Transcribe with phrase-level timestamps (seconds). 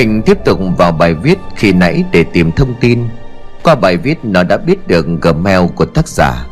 [0.00, 3.08] Mình tiếp tục vào bài viết khi nãy để tìm thông tin.
[3.62, 6.46] Qua bài viết, nó đã biết được gmail của tác giả.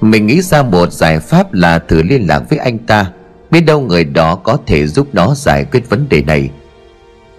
[0.00, 3.12] Mình nghĩ ra một giải pháp là thử liên lạc với anh ta,
[3.50, 6.50] Biết đâu người đó có thể giúp nó giải quyết vấn đề này.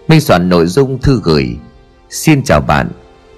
[0.08, 1.56] Mình soạn nội dung thư gửi.
[2.10, 2.90] Xin chào bạn.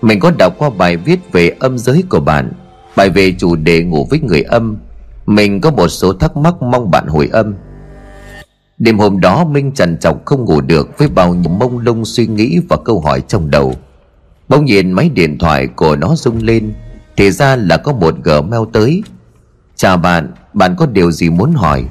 [0.01, 2.51] Mình có đọc qua bài viết về âm giới của bạn.
[2.95, 4.77] Bài về chủ đề ngủ với người âm.
[5.25, 7.53] Mình có một số thắc mắc mong bạn hồi âm.
[8.77, 12.27] Đêm hôm đó Minh trần trọng không ngủ được Với bao nhiêu mông lung suy
[12.27, 13.73] nghĩ và câu hỏi trong đầu.
[14.49, 16.73] Bỗng nhiên máy điện thoại của nó rung lên
[17.17, 19.03] Thì ra là có một gmail tới.
[19.75, 21.85] Chào bạn, bạn có điều gì muốn hỏi?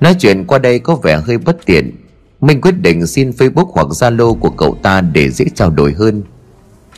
[0.00, 1.96] Nói chuyện qua đây có vẻ hơi bất tiện.
[2.40, 6.22] Minh quyết định xin Facebook hoặc Zalo của cậu ta để dễ trao đổi hơn.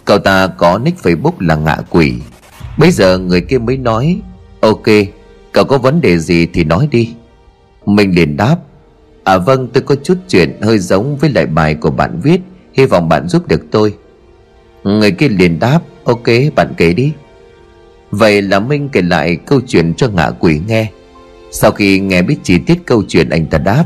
[0.05, 2.15] Cậu ta có nick Facebook là ngạ quỷ.
[2.79, 4.21] Bây giờ người kia mới nói
[4.61, 4.87] Ok,
[5.53, 7.15] cậu có vấn đề gì thì nói đi
[7.87, 8.57] Minh liền đáp
[9.25, 12.41] À vâng tôi có chút chuyện hơi giống với lại bài của bạn viết.
[12.73, 13.95] Hy vọng bạn giúp được tôi.
[14.85, 16.27] Người kia liền đáp, Ok,
[16.57, 17.13] bạn kể đi.
[18.11, 20.91] Vậy là Minh kể lại câu chuyện cho ngạ quỷ nghe.
[21.53, 23.85] Sau khi nghe biết chi tiết câu chuyện, anh ta đáp,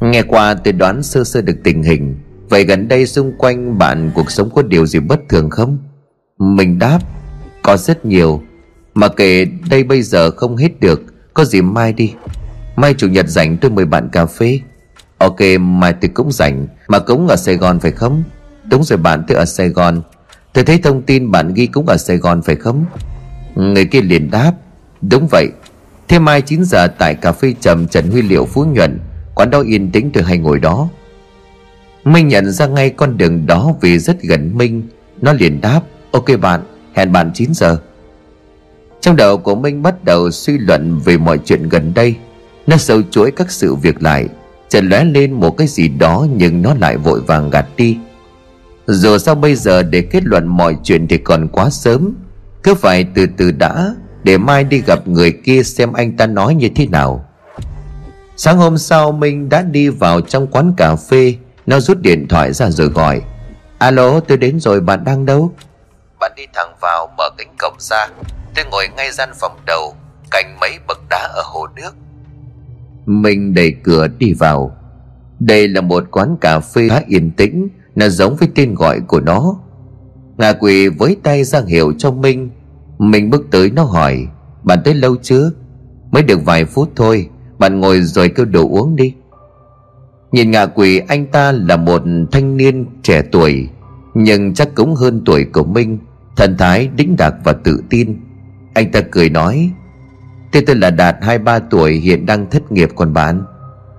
[0.00, 2.16] Nghe qua tôi đoán sơ sơ được tình hình.
[2.48, 5.78] Vậy gần đây xung quanh bạn cuộc sống có điều gì bất thường không?
[6.38, 6.98] Mình đáp,
[7.62, 8.42] Có rất nhiều.
[8.94, 11.02] Mà kể đây bây giờ không hết được.
[11.34, 12.14] Có gì mai đi.
[12.76, 14.60] Mai chủ nhật rảnh tôi mời bạn cà phê.
[15.18, 16.66] Ok, mai tôi cũng rảnh.
[16.88, 18.22] Mà cũng ở Sài Gòn phải không?
[18.70, 20.02] Đúng rồi bạn, tôi ở Sài Gòn.
[20.52, 22.84] Tôi thấy thông tin bạn ghi cũng ở Sài Gòn phải không?
[23.54, 24.52] Người kia liền đáp.
[25.00, 25.48] Đúng vậy.
[26.08, 29.00] Thế mai 9 giờ tại cà phê trầm Trần Huy Liệu Phú Nhuận.
[29.34, 30.88] Quán đó yên tĩnh, tôi hay ngồi đó.
[32.04, 34.82] Minh nhận ra ngay con đường đó vì rất gần Minh.
[35.20, 35.80] Nó liền đáp.
[36.10, 36.60] Ok bạn,
[36.94, 37.78] hẹn bạn 9 giờ.
[39.00, 42.16] Trong đầu của Minh bắt đầu suy luận về mọi chuyện gần đây.
[42.66, 44.28] Nó sâu chuỗi các sự việc lại,
[44.68, 47.98] Chợt lóe lên một cái gì đó Nhưng nó lại vội vàng gạt đi.
[48.86, 52.14] Dù sao bây giờ để kết luận mọi chuyện thì còn quá sớm.
[52.62, 56.54] Cứ phải từ từ đã, Để mai đi gặp người kia xem anh ta nói
[56.54, 57.28] như thế nào.
[58.36, 61.34] Sáng hôm sau, Minh đã đi vào trong quán cà phê.
[61.66, 63.22] Nó rút điện thoại ra rồi gọi.
[63.78, 65.52] Alo, tôi đến rồi, bạn đang đâu?
[66.20, 68.08] Bạn đi thẳng vào, mở cánh cổng ra.
[68.54, 69.94] Tôi ngồi ngay gian phòng đầu,
[70.30, 71.94] Cạnh mấy bậc đá ở hồ nước
[73.06, 74.76] mình đẩy cửa đi vào.
[75.40, 79.20] Đây là một quán cà phê khá yên tĩnh, Nó giống với tên gọi của
[79.20, 79.56] nó.
[80.38, 82.50] Ngà quỳ với tay ra hiệu cho Minh
[82.98, 84.26] Minh bước tới nó hỏi,
[84.62, 85.50] Bạn tới lâu chưa?
[86.10, 87.28] Mới được vài phút thôi,
[87.58, 89.14] Bạn ngồi rồi kêu đồ uống đi.
[90.32, 93.68] Nhìn ngạ quỷ anh ta là một thanh niên trẻ tuổi,
[94.14, 95.98] Nhưng chắc cũng hơn tuổi của Minh
[96.36, 98.20] Thần thái đĩnh đạc và tự tin.
[98.74, 99.70] Anh ta cười nói
[100.54, 103.44] Tên tôi là Đạt 23 tuổi, hiện đang thất nghiệp còn bán.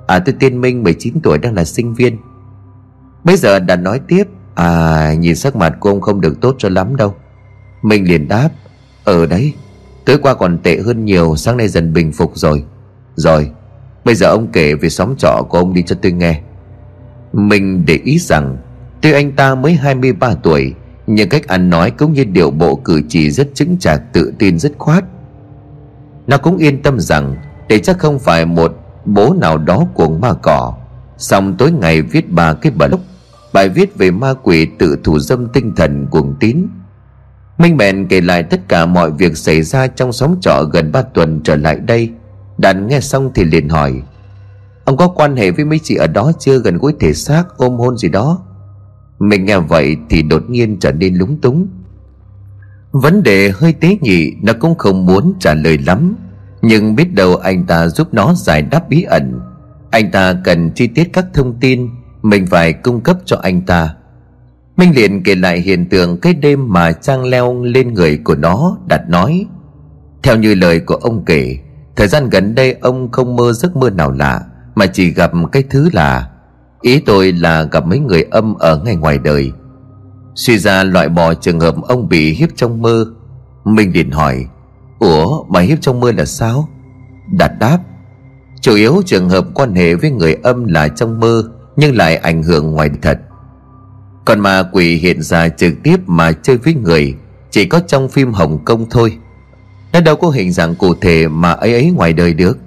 [0.07, 2.17] À tôi tiên Minh 19 tuổi, đang là sinh viên.
[3.23, 4.23] Bây giờ Đạt nói tiếp
[4.55, 7.15] À nhìn sắc mặt của ông không được tốt cho lắm đâu.
[7.81, 8.49] Mình liền đáp
[9.03, 9.53] Ở đấy
[10.05, 12.63] Tối qua còn tệ hơn nhiều, Sáng nay dần bình phục rồi.
[13.15, 13.51] Rồi,
[14.05, 16.41] Bây giờ ông kể về xóm trọ của ông đi cho tôi nghe.
[17.33, 18.57] Mình để ý rằng,
[19.01, 20.73] Tuy anh ta mới 23 tuổi,
[21.07, 24.59] Nhưng cách ăn nói cũng như điệu bộ cử chỉ rất chứng chạc, tự tin,
[24.59, 25.03] rất khoát.
[26.27, 27.35] Nó cũng yên tâm rằng
[27.69, 28.75] Đây chắc không phải một
[29.05, 30.73] bố nào đó cuồng ma cỏ.
[31.17, 33.01] Xong tối ngày viết ba cái blog
[33.53, 36.67] Bài viết về ma quỷ tự thủ dâm tinh thần cuồng tín.
[37.57, 41.01] Minh bèn kể lại tất cả mọi việc xảy ra trong xóm trọ gần ba
[41.01, 42.11] tuần trở lại đây.
[42.57, 44.01] Đàn nghe xong thì liền hỏi,
[44.85, 47.77] Ông có quan hệ với mấy chị ở đó chưa gần gũi thể xác, ôm
[47.77, 48.39] hôn gì đó?
[49.19, 51.67] Mình nghe vậy thì đột nhiên trở nên lúng túng.
[52.91, 56.15] Vấn đề hơi tế nhị, Nó cũng không muốn trả lời lắm.
[56.67, 59.39] Nhưng biết đâu anh ta giúp nó giải đáp bí ẩn.
[59.91, 61.89] Anh ta cần chi tiết các thông tin,
[62.21, 63.95] Mình phải cung cấp cho anh ta.
[64.77, 68.77] Minh liền kể lại hiện tượng cái đêm mà Trang leo lên người của nó,
[68.87, 69.45] đặt nói,
[70.23, 71.57] Theo như lời của ông kể,
[71.95, 74.41] Thời gian gần đây ông không mơ giấc mơ nào lạ,
[74.75, 76.29] Mà chỉ gặp cái thứ là,
[76.81, 79.51] Ý tôi là gặp mấy người âm ở ngay ngoài đời.
[80.35, 83.05] Suy ra loại bỏ trường hợp ông bị hiếp trong mơ.
[83.65, 84.45] Minh liền hỏi
[85.05, 86.69] Ủa mà hiếp trong mơ là sao?
[87.31, 87.79] Đạt đáp,
[88.61, 91.43] Chủ yếu trường hợp quan hệ với người âm là trong mơ,
[91.75, 93.19] Nhưng lại ảnh hưởng ngoài thật.
[94.25, 97.15] Còn mà quỷ hiện ra trực tiếp mà chơi với người,
[97.51, 99.17] Chỉ có trong phim Hồng Kông thôi.
[99.93, 102.57] Nó đâu có hình dạng cụ thể mà ấy ấy ngoài đời được.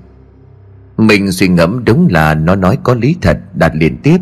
[0.96, 4.18] Mình suy ngẫm đúng là nó nói có lý thật, Đạt liền tiếp.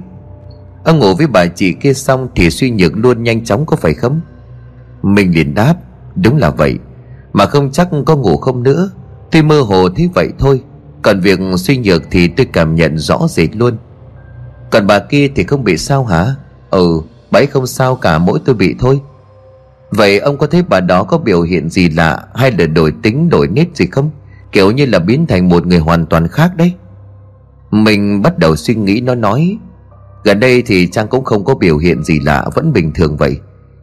[0.84, 3.94] Ông ngủ với bà chị kia xong Thì suy nhược luôn nhanh chóng có phải
[3.94, 4.20] không?
[5.02, 5.74] Mình liền đáp,
[6.14, 6.78] Đúng là vậy.
[7.36, 8.90] Mà không chắc có ngủ không nữa.
[9.30, 10.60] Tuy mơ hồ thế vậy thôi,
[11.02, 13.76] Còn việc suy nhược thì tôi cảm nhận rõ rệt luôn.
[14.70, 16.34] Còn bà kia thì không bị sao hả?
[16.70, 19.00] Ừ bà ấy không sao cả, mỗi tôi bị thôi.
[19.90, 23.28] Vậy ông có thấy bà đó có biểu hiện gì lạ Hay là đổi tính,
[23.28, 24.10] đổi nết gì không?
[24.52, 26.72] Kiểu như là biến thành một người hoàn toàn khác đấy.
[27.70, 29.58] Mình bắt đầu suy nghĩ nó nói,
[30.24, 33.36] Gần đây thì Trang cũng không có biểu hiện gì lạ, Vẫn bình thường vậy.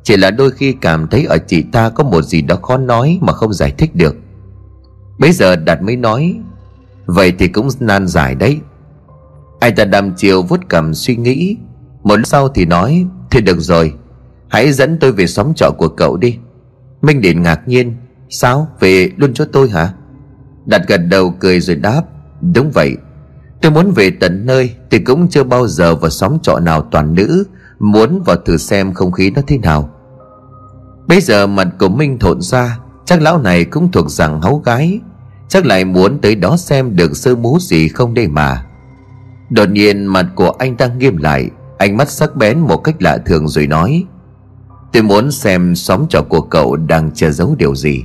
[0.04, 3.20] Chỉ là đôi khi cảm thấy ở chị ta có một gì đó khó nói
[3.22, 4.16] Mà không giải thích được.
[5.18, 6.40] Bây giờ Đạt mới nói,
[7.06, 8.60] Vậy thì cũng nan giải đấy.
[9.60, 11.58] Anh ta đăm chiều vuốt cầm suy nghĩ.
[12.04, 13.94] Một lúc sau thì nói, Thì được rồi,
[14.50, 16.38] Hãy dẫn tôi về xóm trọ của cậu đi.
[17.02, 17.96] Minh điện ngạc nhiên,
[18.30, 18.68] Sao?
[18.80, 19.94] Về luôn cho tôi hả?
[20.66, 22.02] Đạt gật đầu cười rồi đáp,
[22.54, 22.96] Đúng vậy.
[23.62, 27.16] Tôi muốn về tận nơi Thì cũng chưa bao giờ vào xóm trọ nào toàn
[27.16, 27.44] nữ,
[27.80, 29.93] Muốn vào thử xem không khí nó thế nào.
[31.08, 35.00] Bây giờ mặt của Minh thộn ra, Chắc lão này cũng thuộc rằng háu gái.
[35.48, 38.66] Chắc lại muốn tới đó xem được sơ mú gì không đây mà.
[39.50, 43.18] Đột nhiên mặt của anh ta nghiêm lại, Ánh mắt sắc bén một cách lạ
[43.26, 44.04] thường rồi nói,
[44.94, 48.04] Tôi muốn xem xóm trọ của cậu đang che giấu điều gì.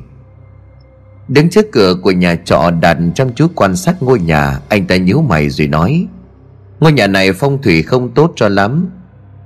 [1.28, 4.96] Đứng trước cửa của nhà trọ đặt chăm chú quan sát ngôi nhà, Anh ta
[4.96, 6.06] nhíu mày rồi nói,
[6.80, 8.86] Ngôi nhà này phong thủy không tốt cho lắm.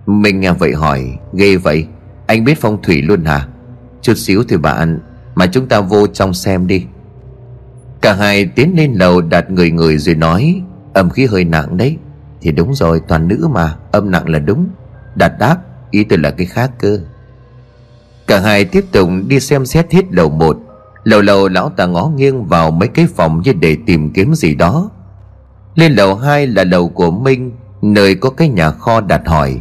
[0.07, 1.87] Mình nghe vậy hỏi, Ghê vậy?
[2.33, 3.47] Anh biết phong thủy luôn hả?
[4.03, 4.99] Chút xíu thì bạn,
[5.35, 6.85] Mà chúng ta vô trong xem đi.
[8.01, 10.63] Cả hai tiến lên lầu đặt người người rồi nói,
[10.95, 11.97] Âm khí hơi nặng đấy.
[12.41, 14.69] Thì đúng rồi, toàn nữ mà, Âm nặng là đúng.
[15.15, 15.57] Đạt đáp,
[15.91, 16.99] Ý tôi là cái khác cơ.
[18.27, 20.57] Cả hai tiếp tục đi xem xét hết lầu một.
[21.05, 24.55] Lầu lầu lão ta ngó nghiêng vào mấy cái phòng như để tìm kiếm gì
[24.55, 24.91] đó.
[25.75, 27.53] Lên lầu hai là lầu của Minh,
[27.83, 29.61] Nơi có cái nhà kho đặt hỏi.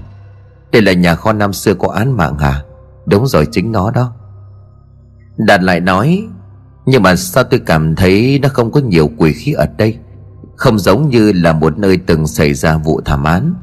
[0.71, 2.63] Đây là nhà kho năm xưa có án mạng hả?
[3.05, 4.13] Đúng rồi, chính nó đó.
[5.37, 6.27] Đạt lại nói,
[6.85, 9.97] Nhưng mà sao tôi cảm thấy nó không có nhiều quỷ khí ở đây?
[10.55, 13.53] Không giống như là một nơi từng xảy ra vụ thảm án.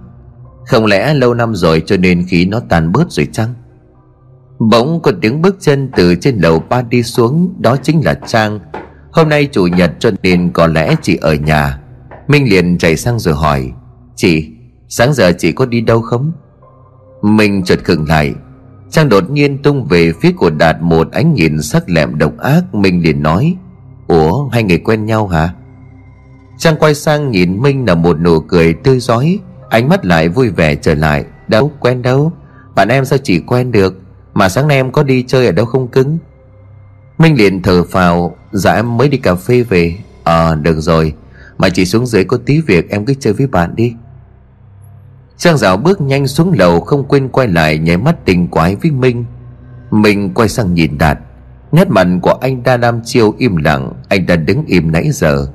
[0.66, 3.54] Không lẽ lâu năm rồi cho nên khí nó tan bớt rồi chăng?
[4.58, 8.61] Bỗng có tiếng bước chân từ trên lầu ba đi xuống, Đó chính là Trang.
[9.12, 11.81] Hôm nay chủ nhật cho nên có lẽ chị ở nhà.
[12.28, 13.72] Minh liền chạy sang rồi hỏi,
[14.16, 14.50] Chị,
[14.88, 16.32] Sáng giờ chị có đi đâu không?
[17.23, 18.35] Minh chợt khựng lại.
[18.91, 22.75] Trang đột nhiên tung về phía của Đạt một ánh nhìn sắc lẹm độc ác
[22.75, 23.56] Minh liền nói
[24.06, 25.55] Ủa hai người quen nhau hả?
[26.59, 29.38] Trang quay sang nhìn Minh là một nụ cười tươi giói
[29.70, 32.32] Ánh mắt lại vui vẻ trở lại Đâu quen đâu?
[32.75, 34.00] Bạn em sao chỉ quen được?
[34.35, 36.19] Mà sáng nay em có đi chơi ở đâu không cứng?
[37.19, 39.97] Minh liền thở phào Dạ em mới đi cà phê về.
[40.25, 41.14] Ờ à, được rồi.
[41.59, 43.94] Mà chỉ xuống dưới có tí việc em cứ chơi với bạn đi.
[45.38, 48.90] Trang rào bước nhanh xuống lầu Không quên quay lại nháy mắt tình quái với
[48.90, 49.25] Minh.
[49.90, 51.19] Minh quay sang nhìn Đạt.
[51.73, 55.46] Nét mặt của anh ta đam chiêu im lặng, Anh ta đứng im nãy giờ.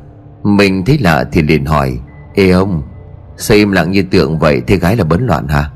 [0.43, 1.99] Mình thấy lạ thì liền hỏi,
[2.35, 2.81] Ê ông,
[3.37, 4.61] Sao im lặng như tượng vậy?
[4.67, 5.71] Thế gái là bấn loạn hả?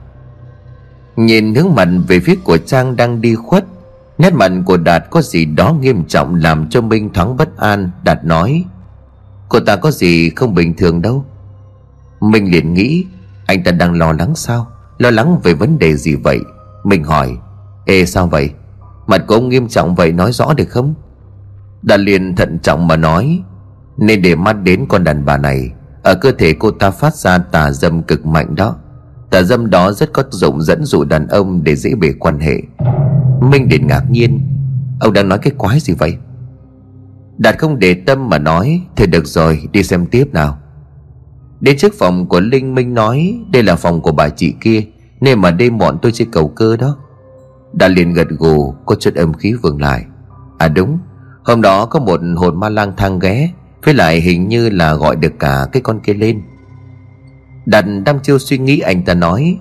[1.16, 3.66] Nhìn hướng mặt về phía của Trang đang đi khuất,
[4.18, 7.92] Nét mặt của Đạt có gì đó nghiêm trọng Làm cho Minh thoáng bất an.
[8.04, 8.66] Đạt nói,
[9.50, 11.26] Cô ta có gì không bình thường đâu.
[12.20, 13.06] Minh liền nghĩ
[13.48, 14.68] anh ta đang lo lắng sao?
[14.98, 16.40] Lo lắng về vấn đề gì vậy?
[16.84, 17.38] Minh hỏi.
[17.86, 18.50] Ê, sao vậy?
[19.08, 20.94] Mặt của ông nghiêm trọng vậy nói rõ được không?
[21.82, 23.44] Đạt liền thận trọng mà nói.
[23.98, 25.72] Nên để mắt đến con đàn bà này.
[26.04, 28.76] Ở cơ thể cô ta phát ra tà dâm cực mạnh đó.
[29.30, 32.62] Tà dâm đó rất có dụng dẫn dụ đàn ông để dễ bề quan hệ.
[33.42, 34.40] Minh Điền ngạc nhiên.
[35.00, 36.18] Ông đang nói cái quái gì vậy?
[37.38, 38.82] Đạt không để tâm mà nói.
[38.96, 40.58] Thì được rồi, đi xem tiếp nào.
[41.62, 44.82] Đến trước phòng của Linh Minh nói, Đây là phòng của bà chị kia,
[45.22, 46.98] Nên mà đêm bọn tôi chơi cầu cơ đó.
[47.74, 50.06] Đã liền gật gù, Có chút âm khí vương lại.
[50.58, 51.00] À đúng,
[51.44, 53.50] Hôm đó có một hồn ma lang thang ghé,
[53.84, 56.42] Với lại hình như là gọi được cả cái con kia lên.
[57.66, 59.58] Đạt đang chiêu suy nghĩ, anh ta nói,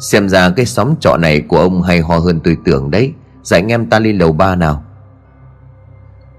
[0.00, 3.60] Xem ra cái xóm trọ này của ông hay ho hơn tôi tưởng đấy, Dạy
[3.60, 4.84] anh em ta lên lầu ba nào.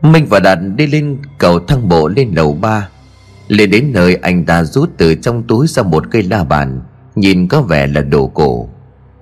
[0.02, 2.90] Minh và Đạt đi lên cầu thang bộ lên lầu ba.
[3.48, 6.82] Lên đến nơi anh ta rút từ trong túi ra một cây la bàn,
[7.16, 8.70] Nhìn có vẻ là đồ cổ.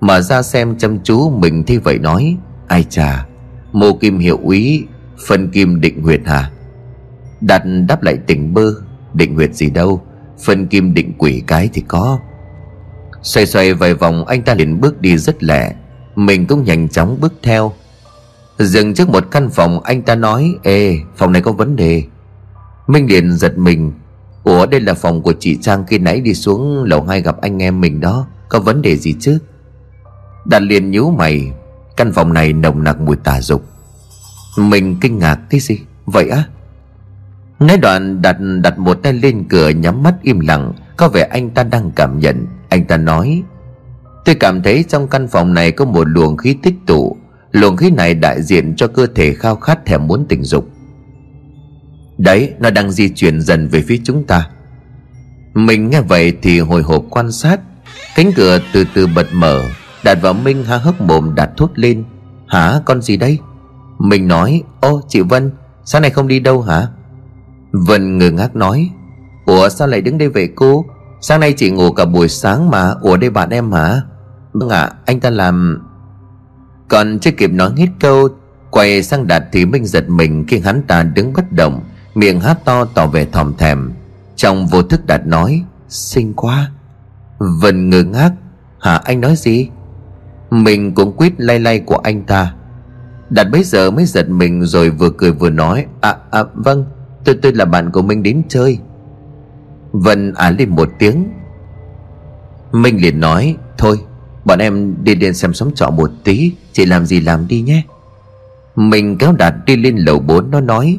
[0.00, 2.36] Mà ra xem chăm chú mình thì vậy nói,
[2.68, 3.26] Ai chà,
[3.72, 4.84] Mô kim hiệu úy,
[5.26, 6.50] Phân kim định huyệt hả?
[7.40, 8.74] Đặt đáp lại tỉnh bơ,
[9.14, 10.02] Định huyệt gì đâu,
[10.44, 12.18] Phân kim định quỷ cái thì có.
[13.22, 15.74] Xoay xoay vài vòng, anh ta liền bước đi rất lẹ.
[16.16, 17.72] Mình cũng nhanh chóng bước theo.
[18.58, 22.04] Dừng trước một căn phòng, anh ta nói, Ê, phòng này có vấn đề.
[22.86, 23.92] Minh liền giật mình
[24.62, 27.62] Ủa, đây là phòng của chị Trang khi nãy đi xuống lầu hai gặp anh
[27.62, 28.26] em mình đó.
[28.48, 29.38] Có vấn đề gì chứ?
[30.44, 31.52] Đạt liền nhíu mày.
[31.96, 33.64] Căn phòng này nồng nặc mùi tà dục.
[34.58, 35.78] Mình kinh ngạc cái gì?
[36.06, 36.44] Vậy á?
[37.60, 40.72] Nói đoạn đặt đặt một tay lên cửa nhắm mắt im lặng.
[40.96, 42.46] Có vẻ anh ta đang cảm nhận.
[42.68, 43.42] Anh ta nói,
[44.24, 47.16] Tôi cảm thấy trong căn phòng này có một luồng khí tích tụ.
[47.52, 50.68] Luồng khí này đại diện cho cơ thể khao khát thèm muốn tình dục.
[52.22, 54.48] Đấy nó đang di chuyển dần về phía chúng ta.
[55.54, 57.60] Mình nghe vậy thì hồi hộp quan sát.
[58.16, 59.62] Cánh cửa từ từ bật mở
[60.04, 62.04] Đạt và Minh há hốc mồm đặt thốt lên.
[62.48, 63.38] Hả con gì đây?
[63.98, 65.50] Mình nói Ô chị Vân
[65.84, 66.86] Sáng nay không đi đâu hả?
[67.72, 68.90] Vân ngơ ngác nói
[69.46, 70.84] Ủa sao lại đứng đây vậy cô?
[71.20, 74.00] Sáng nay chị ngủ cả buổi sáng mà Ủa đây bạn em hả?
[74.52, 75.82] Vâng ạ à, anh ta làm
[76.88, 78.28] Còn chưa kịp nói hết câu
[78.70, 81.80] Quay sang Đạt thì Minh giật mình Khi hắn ta đứng bất động.
[82.14, 83.92] Miệng hát to tỏ vẻ thòm thèm.
[84.36, 86.70] Trong vô thức Đạt nói, Xinh quá.
[87.38, 88.32] Vân ngơ ngác,
[88.80, 89.68] Hả, anh nói gì?
[90.50, 92.54] Mình cũng quýt lay lay của anh ta.
[93.30, 96.84] Đạt bấy giờ mới giật mình rồi vừa cười vừa nói À à vâng
[97.24, 98.78] Tôi tôi là bạn của Minh đến chơi.
[99.92, 101.28] Vân à lên một tiếng.
[102.72, 104.00] Minh liền nói, Thôi,
[104.44, 107.82] bọn em đi lên xem xóm trọ một tí, Chị làm gì làm đi nhé.
[108.76, 110.98] Mình kéo Đạt đi lên lầu 4 Nó nói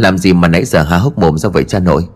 [0.00, 2.06] làm gì mà nãy giờ há hốc mồm ra vậy cha nội?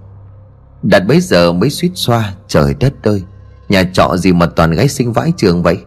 [0.83, 3.23] Đạt bấy giờ mới suýt xoa, Trời đất ơi.
[3.69, 5.79] Nhà trọ gì mà toàn gái sinh vãi trường vậy?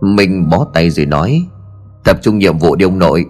[0.00, 1.46] Mình bó tay rồi nói,
[2.04, 3.24] Tập trung nhiệm vụ đi ông nội.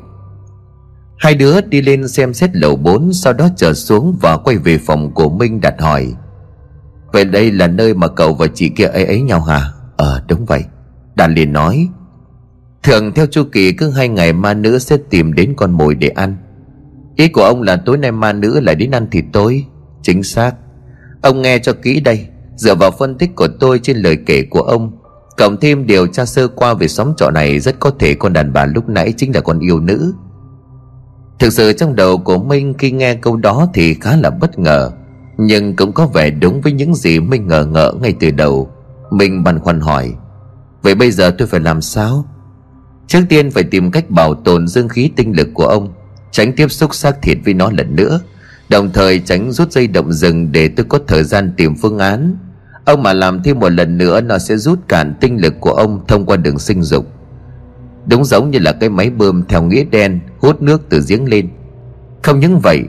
[1.18, 4.78] Hai đứa đi lên xem xét lầu 4 Sau đó trở xuống và quay về
[4.78, 6.12] phòng của Minh đặt hỏi.
[7.12, 9.72] Vậy đây là nơi mà cậu và chị kia ấy ấy nhau hả?
[9.96, 10.64] Ờ đúng vậy.
[11.14, 11.88] Đạt liền nói,
[12.82, 16.08] Thường theo chu kỳ cứ hai ngày ma nữ sẽ tìm đến con mồi để
[16.08, 16.36] ăn.
[17.16, 19.64] Ý của ông là tối nay ma nữ lại đến ăn thịt tối
[20.02, 20.54] Chính xác.
[21.22, 22.26] Ông nghe cho kỹ đây.
[22.56, 24.92] Dựa vào phân tích của tôi trên lời kể của ông,
[25.36, 28.52] Cộng thêm điều tra sơ qua về xóm trọ này Rất có thể con đàn
[28.52, 30.14] bà lúc nãy chính là con yêu nữ.
[31.38, 34.90] Thực sự trong đầu của Minh khi nghe câu đó thì khá là bất ngờ,
[35.36, 38.70] Nhưng cũng có vẻ đúng với những gì Minh ngờ ngỡ ngay từ đầu.
[39.10, 40.14] Minh băn khoăn hỏi,
[40.82, 42.24] Vậy bây giờ tôi phải làm sao?
[43.06, 45.92] Trước tiên phải tìm cách bảo tồn dương khí tinh lực của ông.
[46.32, 48.20] Tránh tiếp xúc xác thịt với nó lần nữa,
[48.68, 52.36] Đồng thời tránh rút dây động rừng Để tôi có thời gian tìm phương án.
[52.84, 56.06] Ông mà làm thêm một lần nữa, Nó sẽ rút cạn tinh lực của ông
[56.08, 57.06] Thông qua đường sinh dục.
[58.06, 61.48] Đúng giống như là cái máy bơm theo nghĩa đen, Hút nước từ giếng lên.
[62.22, 62.82] Không những vậy,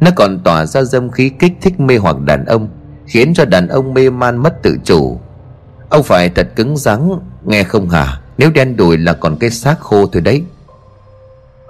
[0.00, 2.68] Nó còn tỏa ra dâm khí kích thích mê hoặc đàn ông,
[3.06, 5.20] Khiến cho đàn ông mê man mất tự chủ.
[5.88, 7.10] Ông phải thật cứng rắn,
[7.44, 8.20] Nghe không hả?
[8.38, 10.42] Nếu đen đùi là còn cái xác khô thôi đấy.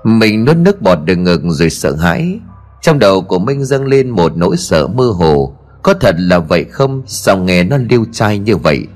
[0.07, 2.41] Mình nuốt nước bọt đường ngực rồi sợ hãi.
[2.83, 5.57] Trong đầu của Minh dâng lên một nỗi sợ mơ hồ.
[5.83, 7.03] Có thật là vậy không?
[7.07, 8.87] Sao nghe nó liêu trai như vậy?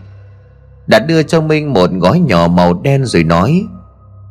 [0.86, 3.66] Đã đưa cho Minh một gói nhỏ màu đen rồi nói,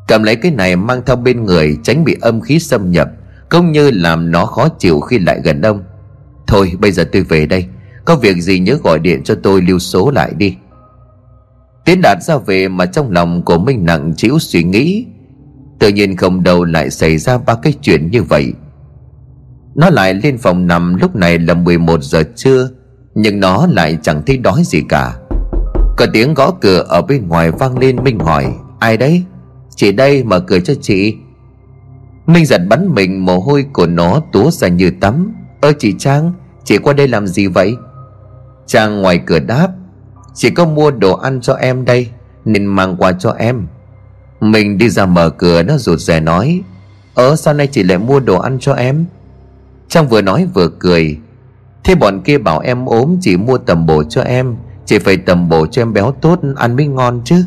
[0.08, 3.10] Cầm lấy cái này mang theo bên người, Tránh bị âm khí xâm nhập,
[3.50, 5.84] Cũng như làm nó khó chịu khi lại gần ông.
[6.48, 7.66] Thôi, bây giờ tôi về đây.
[8.06, 10.56] Có việc gì nhớ gọi điện cho tôi lưu số lại đi.
[11.86, 15.06] Tiến đạt ra về mà trong lòng của Minh nặng chịu suy nghĩ.
[15.80, 18.54] Tự nhiên không đầu lại xảy ra ba cái chuyện như vậy.
[19.76, 22.70] Nó lại lên phòng nằm lúc này là 11 giờ trưa,
[23.16, 25.16] Nhưng nó lại chẳng thấy đói gì cả.
[25.98, 29.24] Có tiếng gõ cửa ở bên ngoài vang lên Minh hỏi, Ai đấy?
[29.76, 31.16] Chị đây mở cửa cho chị.
[32.26, 35.34] Minh giật bắn mình, mồ hôi của nó túa ra như tắm.
[35.62, 36.34] Ơ chị Trang,
[36.64, 37.76] Chị qua đây làm gì vậy?
[38.66, 39.68] Trang ngoài cửa đáp,
[40.34, 42.10] Chị có mua đồ ăn cho em đây,
[42.46, 43.68] Nên mang qua cho em.
[44.40, 46.62] Mình đi ra mở cửa, nó rụt rè nói
[47.14, 49.06] Ờ sao nay chị lại mua đồ ăn cho em?
[49.90, 51.18] Trang vừa nói vừa cười,
[51.84, 54.56] Thế bọn kia bảo em ốm, Chị mua tầm bổ cho em,
[54.86, 57.44] Chị phải tầm bổ cho em béo tốt, Ăn mới ngon chứ.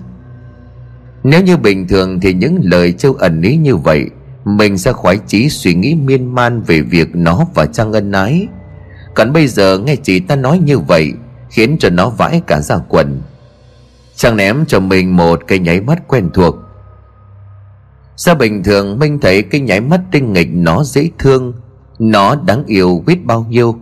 [1.24, 4.06] Nếu như bình thường thì những lời châu ẩn ý như vậy,
[4.44, 8.46] Mình sẽ khoái chí suy nghĩ miên man Về việc nó và Trang ân ái.
[9.14, 11.12] Còn bây giờ nghe chị ta nói như vậy,
[11.50, 13.20] Khiến cho nó vãi cả ra quần.
[14.16, 16.56] Trang ném cho mình một cái nháy mắt quen thuộc.
[18.16, 21.52] Sao bình thường Minh thấy cái nháy mắt tinh nghịch nó dễ thương
[21.98, 23.76] Nó đáng yêu biết bao nhiêu?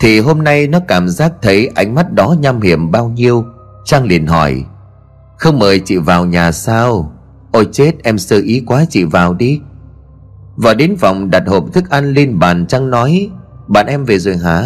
[0.00, 3.44] Thì hôm nay nó cảm giác thấy ánh mắt đó nham hiểm bao nhiêu?
[3.84, 4.64] Trang liền hỏi.
[5.38, 7.12] Không mời chị vào nhà sao?
[7.52, 9.60] Ôi chết em sơ ý quá chị vào đi.
[10.56, 13.30] Vào đến phòng đặt hộp thức ăn lên bàn Trang nói
[13.68, 14.64] Bạn em về rồi hả?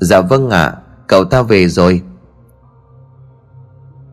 [0.00, 0.74] Dạ vâng ạ à,
[1.06, 2.02] Cậu ta về rồi.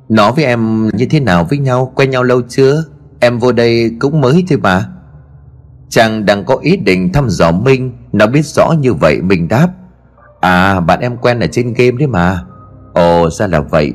[0.10, 1.92] Nó với em như thế nào với nhau?
[1.96, 2.84] Quen nhau lâu chưa?
[3.24, 4.90] Em vô đây cũng mới thôi mà.
[5.90, 7.92] Chàng đang có ý định thăm dò Minh.
[8.12, 9.68] Nó biết rõ như vậy mình đáp.
[10.42, 12.44] À bạn em quen ở trên game đấy mà.
[12.94, 13.94] Ồ, ra là vậy.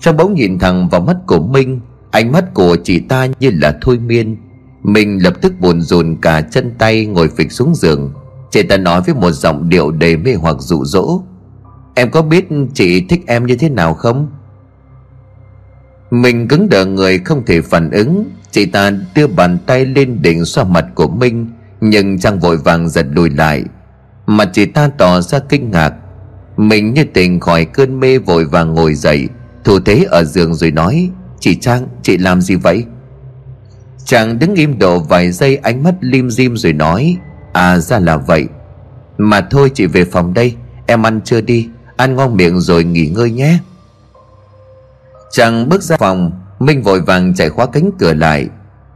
[0.00, 3.78] Trong bóng nhìn thẳng vào mắt của Minh, Ánh mắt của chị ta như là
[3.80, 4.36] thôi miên.
[4.82, 8.12] Mình lập tức buồn rùn cả chân tay ngồi phịch xuống giường.
[8.50, 11.22] Chị ta nói với một giọng điệu đầy mê hoặc dụ dỗ
[11.94, 14.28] Em có biết chị thích em như thế nào không?
[16.10, 18.30] Mình cứng đờ người không thể phản ứng.
[18.50, 21.50] Chị ta đưa bàn tay lên đỉnh xoa mặt của Minh,
[21.80, 23.64] Nhưng chàng vội vàng giật lùi lại.
[24.26, 25.92] Mặt chị ta tỏ ra kinh ngạc.
[26.56, 29.28] Mình như tỉnh khỏi cơn mê vội vàng ngồi dậy.
[29.64, 32.84] Thủ thế ở giường rồi nói, Chị Trang, chị làm gì vậy?
[34.04, 37.16] Chàng đứng im độ vài giây ánh mắt lim dim rồi nói
[37.52, 38.46] À ra là vậy.
[39.18, 40.54] Mà thôi chị về phòng đây,
[40.86, 41.68] Em ăn chưa đi.
[41.96, 43.58] Ăn ngon miệng rồi nghỉ ngơi nhé.
[45.30, 48.48] Chàng bước ra phòng, Minh vội vàng chạy khóa cánh cửa lại.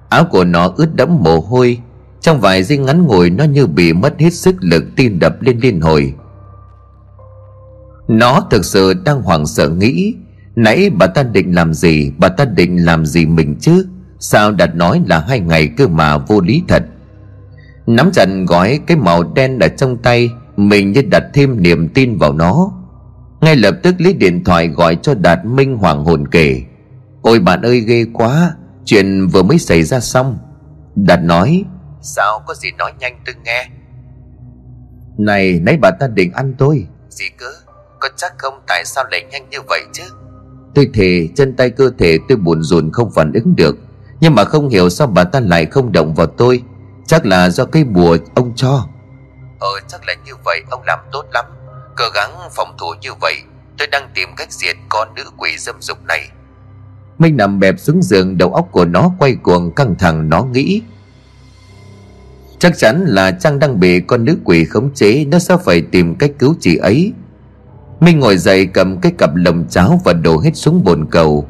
[0.09, 1.79] Áo của nó ướt đẫm mồ hôi,
[2.21, 5.59] Trong vài giây ngắn ngồi Nó như bị mất hết sức lực Tim đập lên
[5.59, 6.15] liên hồi.
[8.09, 10.15] Nó thực sự đang hoảng sợ nghĩ,
[10.57, 13.87] Nãy bà ta định làm gì, Bà ta định làm gì mình chứ?
[14.19, 16.83] Sao đặt nói là hai ngày cơ mà vô lý thật?
[17.87, 22.19] Nắm chặt gói cái màu đen ở trong tay, Mình như đặt thêm niềm tin
[22.19, 22.73] vào nó.
[23.45, 26.63] Ngay lập tức lấy điện thoại gọi cho Đạt Minh hoàng hồn kể
[27.23, 30.39] Ôi bạn ơi, ghê quá, Chuyện vừa mới xảy ra xong.
[30.95, 31.65] Đạt nói,
[32.01, 33.69] Sao có gì nói nhanh tôi nghe?
[35.19, 36.87] Này, nãy bà ta định ăn tôi.
[37.09, 37.47] Gì cơ?
[38.01, 40.03] Có chắc không tại sao lại nhanh như vậy chứ?
[40.75, 43.77] Tôi thề, chân tay cơ thể tôi buồn rùn không phản ứng được.
[44.21, 46.63] Nhưng mà không hiểu sao bà ta lại không động vào tôi.
[47.07, 48.87] Chắc là do cái bùa ông cho.
[49.59, 51.45] Ờ chắc là như vậy, ông làm tốt lắm.
[51.97, 53.35] Cố gắng phòng thủ như vậy,
[53.79, 56.29] Tôi đang tìm cách diệt con nữ quỷ dâm dục này.
[57.19, 60.83] Minh nằm bẹp xuống giường, Đầu óc của nó quay cuồng, căng thẳng, nó nghĩ.
[62.59, 66.15] Chắc chắn là Trang đang bị con nữ quỷ khống chế, Nó sẽ phải tìm
[66.15, 67.13] cách cứu chị ấy.
[68.01, 71.49] Minh ngồi dậy cầm cái cặp lồng cháo Và đổ hết xuống bồn cầu.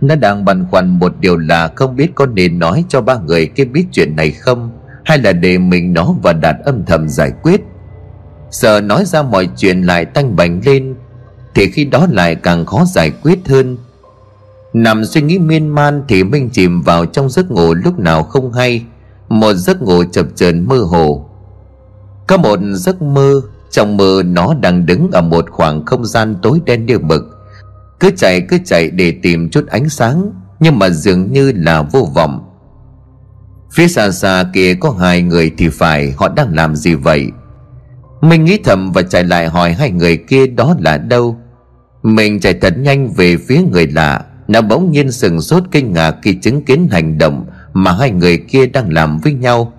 [0.00, 3.46] Nó đang băn khoăn một điều là Không biết có nên nói cho ba người
[3.46, 4.70] kia biết chuyện này không,
[5.04, 7.60] Hay là để mình nó và đạt âm thầm giải quyết.
[8.50, 10.94] Sợ nói ra mọi chuyện lại tanh bành lên,
[11.54, 13.76] Thì khi đó lại càng khó giải quyết hơn.
[14.72, 18.52] Nằm suy nghĩ miên man Thì Minh chìm vào trong giấc ngủ lúc nào không
[18.52, 18.84] hay,
[19.28, 21.30] Một giấc ngủ chập chờn mơ hồ.
[22.26, 26.60] Có một giấc mơ, trong mơ nó đang đứng ở một khoảng không gian tối
[26.64, 27.22] đen như mực.
[28.00, 32.08] Cứ chạy cứ chạy để tìm chút ánh sáng, Nhưng mà dường như là vô
[32.14, 32.46] vọng.
[33.72, 37.30] Phía xa xa kia có hai người thì phải, Họ đang làm gì vậy?
[38.20, 41.36] Mình nghĩ thầm và chạy lại hỏi hai người kia đó là đâu.
[42.02, 46.16] Mình chạy thật nhanh về phía người lạ, Nó bỗng nhiên sừng sốt kinh ngạc
[46.22, 49.72] khi chứng kiến hành động Mà hai người kia đang làm với nhau.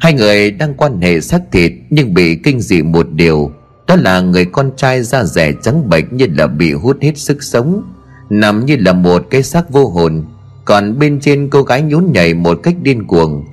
[0.00, 3.50] Hai người đang quan hệ xác thịt nhưng bị kinh dị một điều,
[3.86, 7.42] Đó là người con trai da rẻ trắng bệch như là bị hút hết sức
[7.42, 7.82] sống,
[8.30, 10.24] Nằm như là một cái xác vô hồn.
[10.64, 13.44] Còn bên trên cô gái nhún nhảy một cách điên cuồng.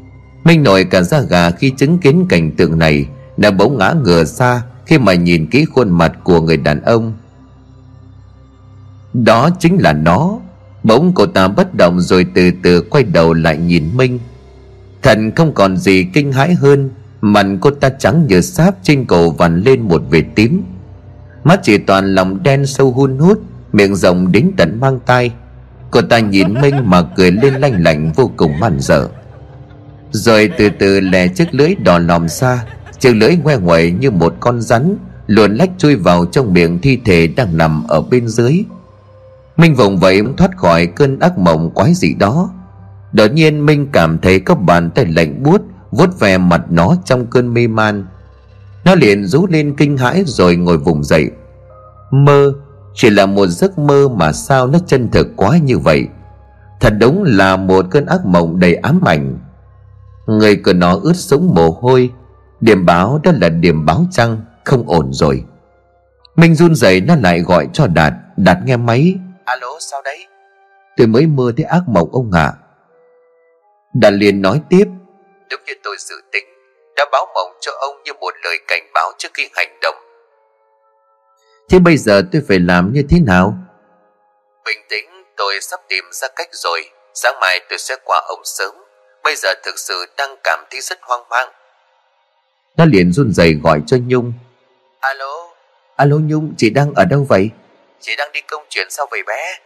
[0.43, 3.05] Minh nổi cả da gà khi chứng kiến cảnh tượng này.
[3.37, 7.13] Đã bỗng ngã ngửa xa khi mà nhìn kỹ khuôn mặt của người đàn ông.
[9.13, 10.39] Đó chính là nó.
[10.83, 14.19] Bỗng cô ta bất động rồi từ từ quay đầu lại nhìn Minh.
[15.01, 16.89] Thần không còn gì kinh hãi hơn,
[17.21, 20.63] Mặt cô ta trắng như sáp trên cổ vằn lên một vệt tím.
[21.43, 23.41] Mắt chỉ toàn lòng đen sâu hun hút,
[23.73, 25.31] Miệng rộng đến tận mang tay
[25.91, 29.07] Cô ta nhìn Minh mà cười lên lanh lạnh vô cùng man dở
[30.11, 32.65] Rồi từ từ lè chiếc lưỡi đỏ lòm xa
[33.03, 34.95] Chiếc lưỡi ngoe ngoẩy như một con rắn,
[35.27, 38.63] Luồn lách chui vào trong miệng thi thể đang nằm ở bên dưới.
[39.57, 42.49] Minh vùng vậy thoát khỏi cơn ác mộng quái dị đó.
[43.13, 45.61] Đột nhiên Minh cảm thấy có bàn tay lạnh buốt,
[45.91, 48.05] vuốt ve mặt nó trong cơn mê man.
[48.85, 51.31] Nó liền rú lên kinh hãi rồi ngồi vùng dậy.
[52.11, 52.53] Mơ,
[52.95, 56.07] Chỉ là một giấc mơ mà sao nó chân thực quá như vậy?
[56.79, 59.37] Thật đúng là một cơn ác mộng đầy ám ảnh.
[60.27, 62.11] Người của nó ướt sũng mồ hôi
[62.63, 65.43] Điểm báo đó là điểm báo chăng Không ổn rồi.
[66.35, 68.13] Minh run rẩy nó lại gọi cho Đạt.
[68.37, 69.15] Đạt nghe máy.
[69.45, 70.27] Alo sao đấy?
[70.97, 72.43] Tôi mới mơ thấy ác mộng ông ạ.
[72.43, 72.57] À.
[73.93, 74.85] Đạt liền nói tiếp.
[75.49, 76.45] Đúng như tôi dự tính
[76.95, 79.95] Đã báo mộng cho ông như một lời cảnh báo trước khi hành động.
[81.69, 83.53] Thế bây giờ tôi phải làm như thế nào?
[84.65, 85.05] Bình tĩnh
[85.37, 86.81] tôi sắp tìm ra cách rồi.
[87.13, 88.75] Sáng mai tôi sẽ qua ông sớm.
[89.23, 91.49] Bây giờ thực sự đang cảm thấy rất hoang mang
[92.77, 94.33] Nó liền run rẩy gọi cho Nhung.
[94.99, 95.49] Alo?
[95.95, 97.49] Alo Nhung chị đang ở đâu vậy?
[97.99, 99.57] Chị đang đi công chuyện sao vậy bé?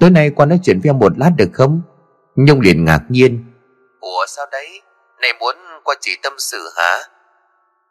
[0.00, 1.82] Tối nay qua nói chuyện với em một lát được không?
[2.36, 3.44] Nhung liền ngạc nhiên.
[4.00, 4.80] Ủa sao đấy?
[5.20, 6.98] Này muốn qua chỉ tâm sự hả?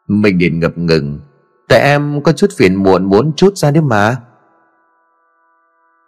[0.08, 1.20] Mình liền ngập ngừng.
[1.68, 4.16] Tại em có chút phiền muộn muốn chút ra đấy mà.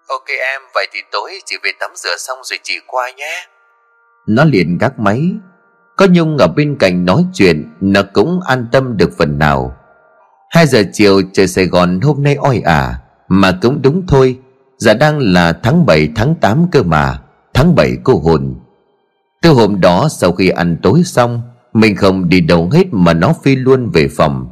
[0.09, 3.47] Ok em Vậy thì tối chị về tắm rửa xong rồi chị qua nhé.
[4.27, 5.31] Nó liền gác máy
[6.03, 9.77] có Nhung ở bên cạnh nói chuyện, Nó cũng an tâm được phần nào.
[10.51, 14.39] 2 giờ chiều trời Sài Gòn hôm nay oi ả, Mà cũng đúng thôi.
[14.79, 17.19] Giờ đang là tháng 7 tháng 8 cơ mà,
[17.55, 18.55] Tháng 7 cô hồn.
[19.43, 23.35] Từ hôm đó sau khi ăn tối xong, Mình không đi đâu hết mà nó
[23.43, 24.49] phi luôn về phòng.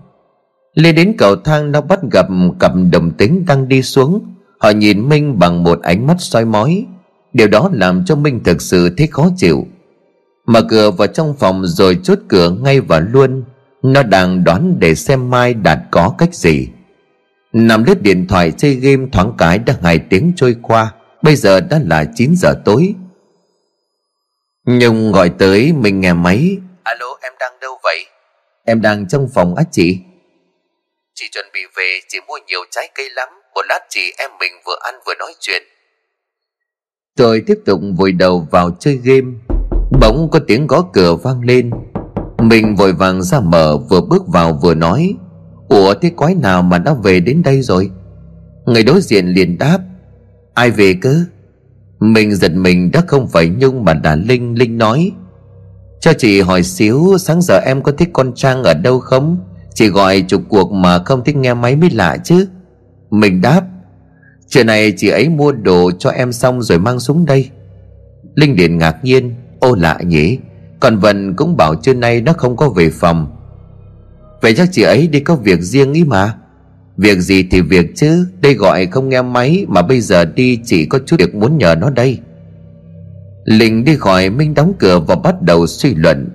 [0.74, 2.26] Lên đến cầu thang nó bắt gặp
[2.58, 4.34] cặp đồng tính đang đi xuống.
[4.60, 6.86] Họ nhìn Minh bằng một ánh mắt soi mói.
[7.32, 9.66] Điều đó làm cho Minh thực sự thấy khó chịu.
[10.46, 13.44] Mở cửa vào trong phòng rồi chốt cửa ngay vào luôn.
[13.82, 16.68] Nó đang đoán để xem mai Đạt có cách gì.
[17.52, 20.92] Nằm lướt điện thoại chơi game thoáng cái đã hai tiếng trôi qua.
[21.22, 22.94] Bây giờ đã là 9 giờ tối.
[24.66, 26.58] Nhung gọi tới mình nghe máy.
[26.82, 28.06] Alo em đang đâu vậy?
[28.64, 29.98] Em đang trong phòng á chị.
[31.14, 33.28] Chị chuẩn bị về Chị mua nhiều trái cây lắm.
[33.54, 35.62] Một lát chị em mình vừa ăn vừa nói chuyện.
[37.16, 39.30] Tôi tiếp tục vùi đầu vào chơi game
[40.00, 41.70] Bỗng có tiếng gõ cửa vang lên.
[42.38, 45.14] Mình vội vàng ra mở, Vừa bước vào vừa nói,
[45.68, 47.90] Ủa, thế quái nào mà đã về đến đây rồi?
[48.66, 49.78] Người đối diện liền đáp,
[50.54, 51.14] Ai về cơ?
[52.00, 54.58] Mình giật mình đã không phải Nhung mà là Linh.
[54.58, 55.12] Linh nói,
[56.00, 59.38] Cho chị hỏi xíu, Sáng giờ em có thích con Trang ở đâu không?
[59.74, 62.48] Chị gọi chục cuộc mà không thích nghe máy mới lạ chứ.
[63.10, 63.62] Mình đáp,
[64.48, 67.50] chuyện này chị ấy mua đồ cho em xong rồi mang xuống đây.
[68.34, 70.38] Linh Điện ngạc nhiên Ô lạ nhỉ,
[70.80, 73.36] Còn Vân cũng bảo trưa nay nó không có về phòng.
[74.40, 76.34] Vậy chắc chị ấy đi có việc riêng ý mà.
[76.96, 80.86] Việc gì thì việc chứ, Đây gọi không nghe máy Mà bây giờ đi chỉ
[80.86, 82.18] có chút việc muốn nhờ nó đây.
[83.44, 86.28] Linh đi khỏi Minh đóng cửa và bắt đầu suy luận.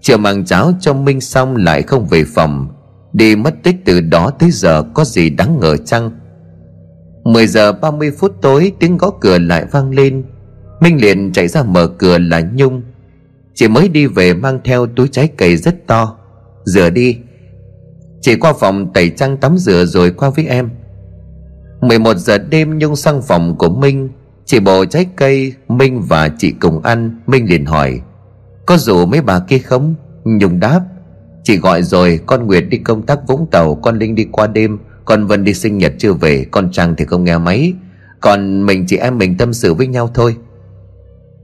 [0.00, 2.68] Chưa mang cháo cho Minh xong lại không về phòng.
[3.12, 6.10] Đi mất tích từ đó tới giờ có gì đáng ngờ chăng?
[7.24, 10.24] 10 giờ 30 phút tối tiếng gõ cửa lại vang lên.
[10.80, 12.82] Minh liền chạy ra mở cửa là Nhung.
[13.54, 16.16] Chị mới đi về mang theo túi trái cây rất to.
[16.64, 17.18] Rửa đi.
[18.20, 20.70] Chị qua phòng tẩy trang tắm rửa rồi qua với em.
[21.80, 24.08] 11 giờ đêm Nhung sang phòng của Minh.
[24.44, 27.20] Chị bộ trái cây, Minh và chị cùng ăn.
[27.26, 28.00] Minh liền hỏi,
[28.66, 29.94] Có rủ mấy bà kia không?
[30.24, 30.80] Nhung đáp,
[31.42, 34.78] Chị gọi rồi, con Nguyệt đi công tác Vũng Tàu, Con Linh đi qua đêm,
[35.04, 37.72] Con Vân đi sinh nhật chưa về, Con Trang thì không nghe máy.
[38.20, 40.36] Còn mình, chị em mình tâm sự với nhau thôi.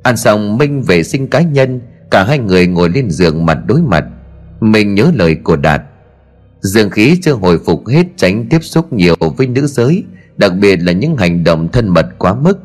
[0.04, 3.82] Ăn xong, Minh vệ sinh cá nhân, Cả hai người ngồi lên giường mặt đối
[3.82, 4.04] mặt.
[4.60, 5.82] Mình nhớ lời của Đạt.
[6.60, 10.04] Dương khí chưa hồi phục hết, tránh tiếp xúc nhiều với nữ giới,
[10.36, 12.58] Đặc biệt là những hành động thân mật quá mức.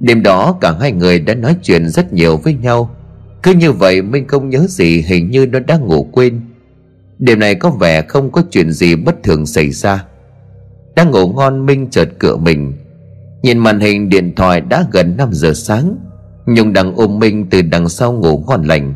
[0.00, 2.96] Đêm đó, cả hai người đã nói chuyện rất nhiều với nhau.
[3.42, 6.40] Cứ như vậy, Minh không nhớ gì, hình như nó đã ngủ quên.
[7.18, 10.04] Đêm này có vẻ không có chuyện gì bất thường xảy ra.
[10.96, 12.72] Đang ngủ ngon, Minh chợt cựa mình.
[13.42, 16.09] Nhìn màn hình điện thoại đã gần 5 giờ sáng.
[16.54, 18.94] Nhung đang ôm Minh từ đằng sau ngủ ngon lành.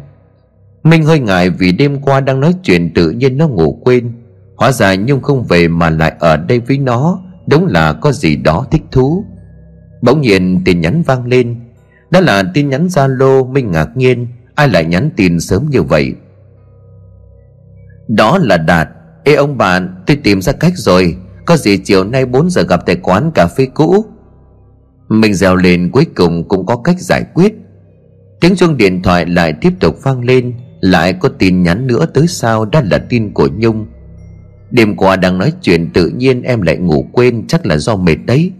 [0.82, 4.12] Minh hơi ngại vì đêm qua đang nói chuyện tự nhiên nó ngủ quên.
[4.56, 7.20] Hóa ra Nhung không về mà lại ở đây với nó.
[7.46, 9.24] Đúng là có gì đó thích thú.
[10.02, 11.56] Bỗng nhiên tin nhắn vang lên.
[12.10, 14.26] Đó là tin nhắn Zalo, Minh ngạc nhiên.
[14.54, 16.14] Ai lại nhắn tin sớm như vậy?
[18.08, 18.88] Đó là Đạt.
[19.24, 21.16] Ê ông bạn, tôi tìm ra cách rồi.
[21.44, 24.04] Có gì chiều nay 4 giờ gặp tại quán cà phê cũ.
[25.08, 27.54] Mình dèo lên cuối cùng cũng có cách giải quyết.
[28.40, 32.26] Tiếng chuông điện thoại lại tiếp tục vang lên, Lại có tin nhắn nữa tới
[32.26, 33.86] sao Đó là tin của Nhung.
[34.70, 38.16] Đêm qua đang nói chuyện tự nhiên em lại ngủ quên, Chắc là do mệt
[38.26, 38.52] đấy.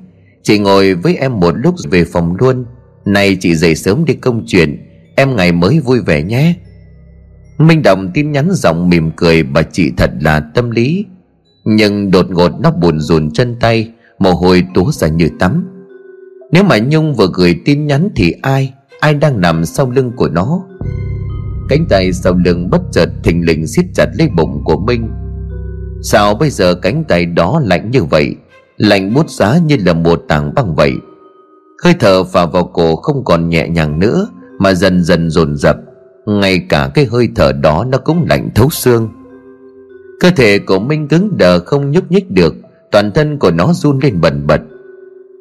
[0.42, 2.64] Chị ngồi với em một lúc về phòng luôn.
[3.04, 4.78] Nay chị dậy sớm đi công chuyện,
[5.16, 6.54] Em ngày mới vui vẻ nhé.
[7.58, 11.04] Minh Đồng tin nhắn giọng mỉm cười Bà chị thật là tâm lý.
[11.64, 15.73] Nhưng đột ngột nó buồn rùn chân tay, Mồ hôi túa ra như tắm.
[16.54, 18.72] Nếu mà Nhung vừa gửi tin nhắn Thì ai?
[19.00, 20.60] Ai đang nằm sau lưng của nó?
[21.68, 25.10] Cánh tay sau lưng bất chợt thình lình siết chặt lấy bụng của Minh.
[26.02, 28.36] Sao bây giờ cánh tay đó lạnh như vậy?
[28.76, 30.92] Lạnh bút giá như là một tảng băng vậy.
[31.84, 35.76] Hơi thở phả vào cổ không còn nhẹ nhàng nữa, mà dần dần dồn dập.
[36.26, 39.08] Ngay cả cái hơi thở đó nó cũng lạnh thấu xương.
[40.20, 42.54] Cơ thể của minh cứng đờ không nhúc nhích được,
[42.90, 44.60] toàn thân của nó run lên bần bật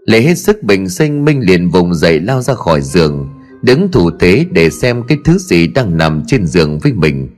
[0.05, 3.29] lấy hết sức bình sinh minh liền vùng dậy lao ra khỏi giường,
[3.61, 7.29] đứng thủ thế để xem cái thứ gì đang nằm trên giường với mình.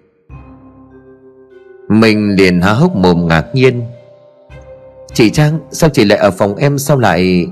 [1.89, 3.81] Mình liền há hốc mồm ngạc nhiên.
[5.13, 7.47] Chị Trang, Sao chị lại ở phòng em sao lại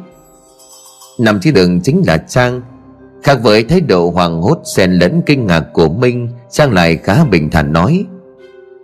[1.19, 2.61] Nằm trên đường chính là Trang?
[3.23, 7.25] Khác với thái độ hoàng hốt xen lẫn kinh ngạc của Minh, Trang lại khá
[7.25, 8.05] bình thản nói,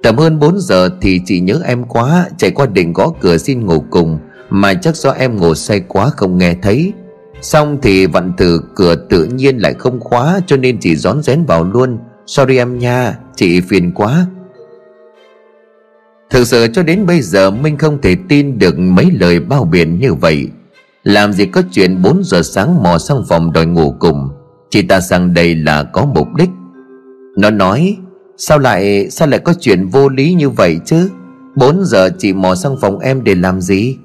[0.03, 3.65] Tầm hơn 4 giờ thì chị nhớ em quá, Chạy qua đỉnh gõ cửa xin
[3.65, 4.19] ngủ cùng.
[4.49, 6.93] Mà chắc do em ngủ say quá không nghe thấy.
[7.41, 11.45] Xong thì vặn từ cửa tự nhiên lại không khóa, Cho nên chị rón rén
[11.45, 11.97] vào luôn.
[12.25, 14.25] Sorry em nha, Chị phiền quá.
[16.29, 19.99] Thực sự cho đến bây giờ Minh không thể tin được mấy lời bao biện
[19.99, 20.47] như vậy.
[21.03, 24.29] Làm gì có chuyện 4 giờ sáng mò sang phòng đòi ngủ cùng.
[24.69, 26.49] Chị ta sang đây là có mục đích.
[27.38, 27.97] Nó nói,
[28.41, 31.09] Sao lại sao lại có chuyện vô lý như vậy chứ?
[31.55, 33.97] 4 giờ chị mò sang phòng em để làm gì?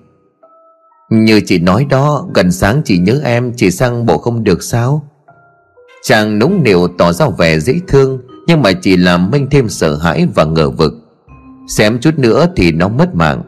[1.23, 5.09] Như chị nói đó, Gần sáng chị nhớ em, Chị sang bộ không được sao?
[6.03, 9.97] Chàng núng nịu tỏ ra vẻ dễ thương, Nhưng mà chỉ làm Minh thêm sợ
[9.97, 10.95] hãi và ngờ vực.
[11.69, 13.43] Xém chút nữa thì nó mất mạng.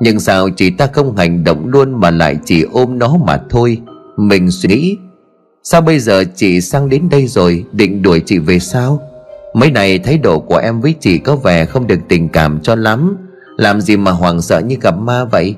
[0.00, 3.80] Nhưng sao chị ta không hành động luôn Mà lại chỉ ôm nó mà thôi?
[4.16, 4.96] Mình suy nghĩ,
[5.62, 9.02] Sao bây giờ chị sang đến đây rồi, Định đuổi chị về sao?
[9.54, 12.74] Mấy này thái độ của em với chị có vẻ không được tình cảm cho
[12.74, 13.16] lắm.
[13.56, 15.56] Làm gì mà hoảng sợ như gặp ma vậy?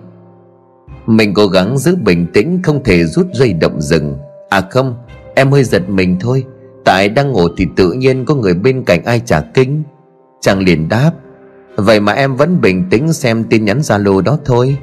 [1.06, 4.18] Mình cố gắng giữ bình tĩnh, Không thể rút dây động rừng.
[4.48, 4.96] À không,
[5.34, 6.44] Em hơi giật mình thôi.
[6.84, 9.82] Tại đang ngủ thì tự nhiên có người bên cạnh ai trả kinh
[10.40, 11.10] Chàng liền đáp,
[11.76, 14.76] Vậy mà em vẫn bình tĩnh xem tin nhắn Zalo đó thôi.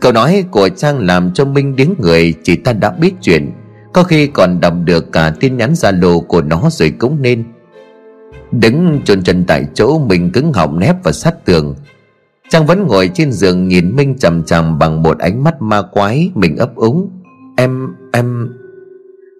[0.00, 3.52] Câu nói của Trang làm cho Minh điếng người, Chỉ ta đã biết chuyện.
[3.92, 7.44] Có khi còn đọc được cả tin nhắn Zalo của nó rồi cũng nên.
[8.52, 11.74] Đứng chôn chân tại chỗ, Mình cứng họng nép vào sát tường.
[12.48, 16.30] Trang vẫn ngồi trên giường nhìn Minh chằm chằm bằng một ánh mắt ma quái
[16.34, 17.10] Mình ấp úng.
[17.56, 18.48] Em, em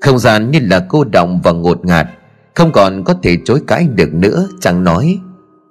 [0.01, 2.07] Không gian như là cô động và ngột ngạt
[2.55, 5.19] Không còn có thể chối cãi được nữa Trang nói.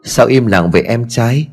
[0.03, 1.47] Sao im lặng về em trai?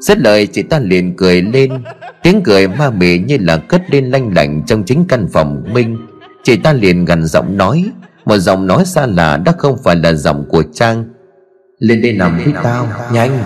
[0.00, 1.82] Rất lời chị ta liền cười lên.
[2.22, 5.98] Tiếng cười ma mị như là cất lên lanh lảnh Trong chính căn phòng Minh.
[6.44, 7.84] Chị ta liền gần giọng nói.
[8.24, 11.04] Một giọng nói xa lạ đã không phải là giọng của Trang.
[11.78, 13.38] Lên đây nằm với tao Nhanh.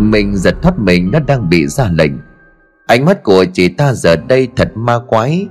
[0.00, 2.12] Mình giật thoát mình nó đang bị ra lệnh.
[2.86, 5.46] Ánh mắt của chị ta giờ đây thật ma quái.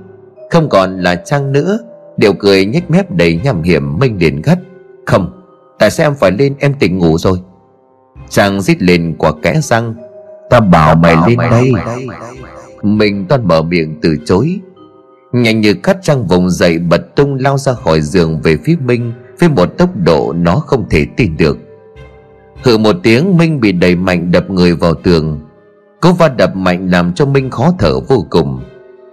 [0.50, 1.78] Không còn là Trang nữa
[2.16, 4.58] Điều cười nhếch mép đầy nham hiểm Minh liền gắt.
[5.06, 5.42] Không
[5.78, 7.38] Tại sao em phải lên em tỉnh ngủ rồi?
[8.28, 9.94] Chàng rít lên quả kẽ răng.
[10.50, 11.72] Ta bảo mày lên đây.
[12.82, 14.60] Mình toan mở miệng từ chối.
[15.32, 19.12] Nhanh như cắt Trang vùng dậy bật tung lao ra khỏi giường về phía Minh
[19.40, 21.58] Với một tốc độ nó không thể tin được
[22.62, 25.40] Hử một tiếng Minh bị đẩy mạnh đập người vào tường.
[26.00, 28.60] Cú va đập mạnh làm cho Minh khó thở vô cùng.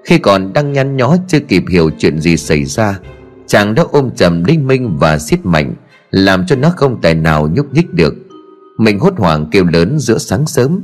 [0.04, 3.00] Khi còn đang nhăn nhó chưa kịp hiểu chuyện gì xảy ra
[3.48, 5.74] Chàng đã ôm chầm Linh Minh và siết mạnh
[6.12, 8.16] Làm cho nó không tài nào nhúc nhích được.
[8.78, 10.82] Mình hốt hoảng kêu lớn giữa sáng sớm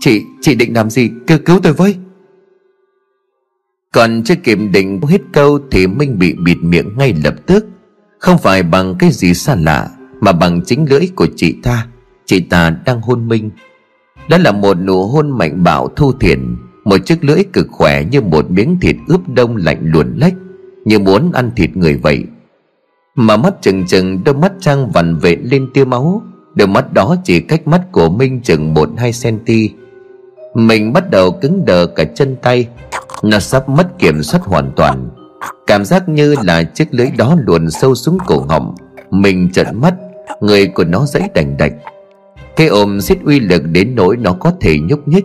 [0.00, 1.10] Chị, chị định làm gì?
[1.26, 1.96] Cứ cứu tôi với.
[3.92, 7.66] Còn chưa kịp định hết câu Thì Minh bị bịt miệng ngay lập tức.
[8.18, 9.90] Không phải bằng cái gì xa lạ
[10.24, 11.86] mà bằng chính lưỡi của chị ta
[12.26, 13.50] Chị ta đang hôn Minh
[14.28, 18.20] Đó là một nụ hôn mạnh bạo thu thiển, Một chiếc lưỡi cực khỏe Như
[18.20, 20.34] một miếng thịt ướp đông lạnh luồn lách
[20.84, 22.24] Như muốn ăn thịt người vậy.
[23.14, 26.22] Mà mắt chừng chừng đôi mắt trang vằn vện lên tia máu.
[26.54, 29.52] Đôi mắt đó chỉ cách mắt của Minh chừng một hai cm
[30.54, 32.68] Mình bắt đầu cứng đờ cả chân tay.
[33.22, 35.08] Nó sắp mất kiểm soát hoàn toàn.
[35.66, 38.74] Cảm giác như là chiếc lưỡi đó luồn sâu xuống cổ họng.
[39.10, 39.94] Mình trợn mắt.
[40.44, 41.72] Người của nó dãy đành đạch.
[42.56, 45.24] Cái ôm xiết uy lực đến nỗi nó có thể nhúc nhích.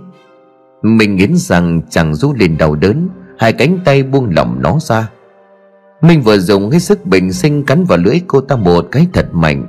[0.82, 5.10] Mình nghiến rằng chẳng rú lên đau đớn, Hai cánh tay buông lỏng nó ra.
[6.02, 9.28] Minh vừa dùng hết sức bình sinh cắn vào lưỡi cô ta một cái thật
[9.32, 9.66] mạnh.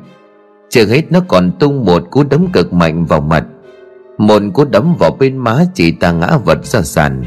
[0.68, 3.44] Chưa hết nó còn tung một cú đấm cực mạnh vào mặt.
[4.18, 7.24] Một cú đấm vào bên má chị ta ngã vật ra sàn.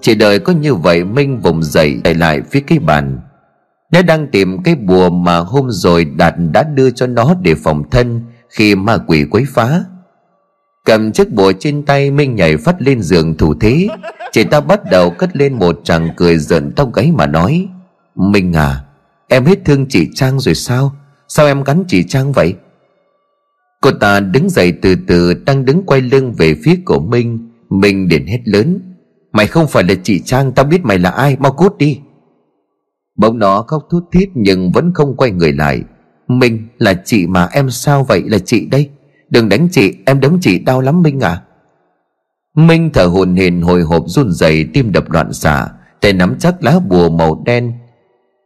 [0.00, 3.18] Chỉ đợi có như vậy Minh vùng dậy, chạy lại phía cái bàn.
[3.94, 7.90] Nó đang tìm cái bùa mà hôm rồi Đạt đã đưa cho nó để phòng
[7.90, 9.84] thân Khi ma quỷ quấy phá.
[10.84, 13.88] Cầm chiếc bùa trên tay Minh nhảy phát lên giường thủ thế
[14.32, 17.68] Chị ta bắt đầu cất lên một tràng cười giận tóc gáy mà nói,
[18.14, 18.84] Minh à
[19.28, 20.96] Em hết thương chị Trang rồi sao?
[21.28, 22.54] Sao em gắn chị Trang vậy?
[23.80, 27.50] Cô ta đứng dậy từ từ, Đang đứng quay lưng về phía của Minh.
[27.70, 28.80] Minh liền hết lớn,
[29.32, 32.00] Mày không phải là chị Trang, Tao biết mày là ai, Mau cút đi.
[33.16, 35.82] Bỗng nó khóc thút thít Nhưng vẫn không quay người lại.
[36.28, 38.90] Minh là chị mà em sao vậy là chị đây?
[39.30, 41.42] Đừng đánh chị, Em đấm chị đau lắm Minh à
[42.54, 45.68] Minh thở hồn hển hồi hộp run rẩy, tim đập loạn xạ,
[46.00, 47.72] tay nắm chắc lá bùa màu đen.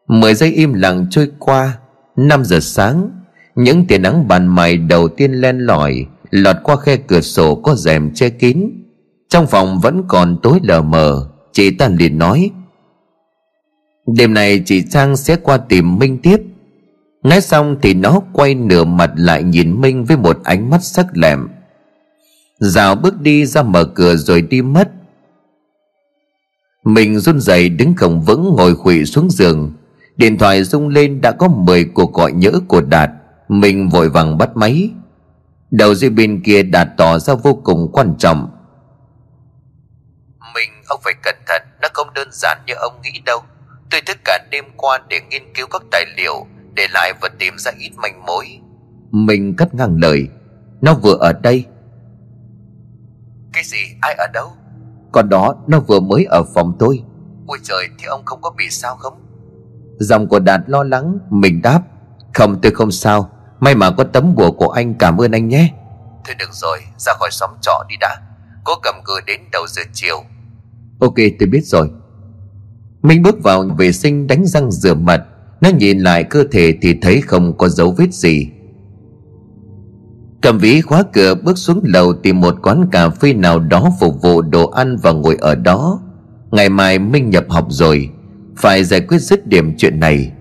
[0.09, 1.79] Mười giây im lặng trôi qua,
[2.17, 3.11] năm giờ sáng,
[3.55, 7.75] Những tia nắng bàn mày đầu tiên len lỏi, Lọt qua khe cửa sổ có
[7.75, 8.71] rèm che kín.
[9.29, 12.51] Trong phòng vẫn còn tối lờ mờ, Chị ta liền nói
[14.17, 16.37] Đêm này chị Trang sẽ qua tìm Minh tiếp.
[17.23, 21.07] Nói xong thì nó quay nửa mặt lại nhìn Minh với một ánh mắt sắc
[21.13, 21.49] lẹm.
[22.59, 24.91] Rào bước đi ra mở cửa rồi đi mất.
[26.85, 29.73] Mình run rẩy đứng không vững ngồi khuỵu xuống giường.
[30.17, 33.11] Điện thoại rung lên đã có 10 cuộc gọi nhỡ của Đạt.
[33.49, 34.91] Mình vội vàng bắt máy.
[35.71, 38.51] Đầu dây bên kia đạt tỏ ra vô cùng quan trọng.
[40.55, 43.43] Mình ông phải cẩn thận, Nó không đơn giản như ông nghĩ đâu.
[43.91, 47.55] Tôi thức cả đêm qua để nghiên cứu các tài liệu Để lại và tìm
[47.59, 48.61] ra ít manh mối.
[49.11, 50.29] Mình cắt ngang lời.
[50.81, 51.65] Nó vừa ở đây.
[53.53, 53.79] Cái gì?
[54.01, 54.49] Ai ở đâu?
[55.13, 57.03] Còn đó nó vừa mới ở phòng tôi.
[57.47, 59.15] Ôi trời thế ông không có bị sao không?
[59.99, 61.83] Dòng của Đạt lo lắng Mình đáp.
[62.35, 63.31] Không tôi không sao.
[63.61, 65.75] May mà có tấm bùa của anh cảm ơn anh nhé.
[66.25, 68.17] Thôi được rồi ra khỏi xóm trọ đi đã.
[68.65, 70.25] Cố cầm cự đến đầu giờ chiều.
[71.01, 71.91] Ok tôi biết rồi
[73.03, 75.25] Minh bước vào vệ sinh đánh răng rửa mặt,
[75.61, 78.49] Nó nhìn lại cơ thể thì thấy không có dấu vết gì.
[80.41, 84.23] Cầm ví khóa cửa bước xuống lầu tìm một quán cà phê nào đó phục
[84.23, 86.01] vụ đồ ăn và ngồi ở đó.
[86.51, 88.11] Ngày mai Minh nhập học rồi,
[88.57, 90.33] Phải giải quyết dứt điểm chuyện này.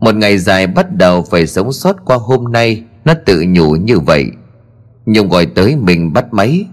[0.00, 3.98] Một ngày dài bắt đầu phải sống sót qua hôm nay, Nó tự nhủ như
[4.00, 4.26] vậy.
[5.06, 6.66] Nhung gọi tới mình bắt máy.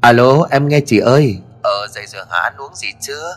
[0.00, 1.38] Alo, em nghe chị ơi.
[1.66, 2.38] Ờ dậy rồi hả?
[2.38, 3.36] Ăn uống gì chưa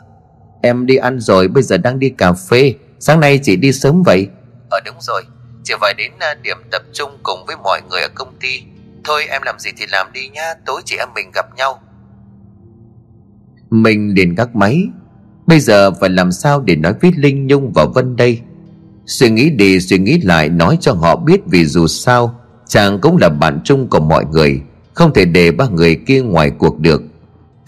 [0.61, 2.73] Em đi ăn rồi bây giờ đang đi cà phê.
[2.99, 4.27] Sáng nay chị đi sớm vậy.
[4.69, 5.23] Ờ đúng rồi.
[5.63, 8.63] Chị phải đến à, điểm tập trung cùng với mọi người ở công ty.
[9.03, 10.53] Thôi em làm gì thì làm đi nhá.
[10.65, 11.81] Tối chị em mình gặp nhau.
[13.69, 14.83] Mình liền gác máy.
[15.47, 18.41] Bây giờ phải làm sao để nói với Linh Nhung và Vân đây?
[19.05, 23.17] Suy nghĩ đi suy nghĩ lại nói cho họ biết Vì dù sao Chàng cũng
[23.17, 24.61] là bạn chung của mọi người.
[24.93, 27.01] Không thể để ba người kia ngoài cuộc được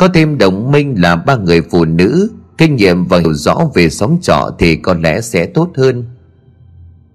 [0.02, 3.90] Có thêm đồng minh là ba người phụ nữ Kinh nghiệm và hiểu rõ về
[3.90, 6.06] sống trọ Thì có lẽ sẽ tốt hơn.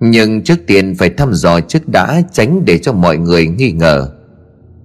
[0.01, 4.11] Nhưng trước tiên phải thăm dò trước đã Tránh để cho mọi người nghi ngờ.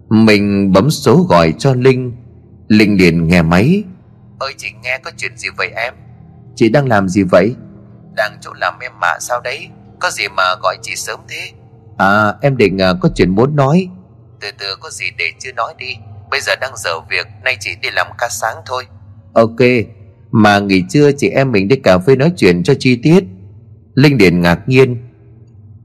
[0.10, 2.14] Mình bấm số gọi cho Linh.
[2.68, 3.84] Linh liền nghe máy.
[4.40, 5.94] Ơi chị nghe có chuyện gì vậy em?
[6.56, 7.56] Chị đang làm gì vậy?
[8.16, 9.68] Đang chỗ làm em mà sao đấy?
[10.00, 11.52] Có gì mà gọi chị sớm thế?
[11.98, 13.88] À em định à, có chuyện muốn nói.
[14.42, 15.96] Từ từ có gì để chưa nói đi
[16.32, 18.88] Bây giờ đang giờ việc Nay chị đi làm ca sáng thôi.
[19.34, 19.60] Ok
[20.32, 23.24] Mà nghỉ trưa chị em mình đi cà phê nói chuyện cho chi tiết.
[23.96, 24.98] Linh Điền ngạc nhiên.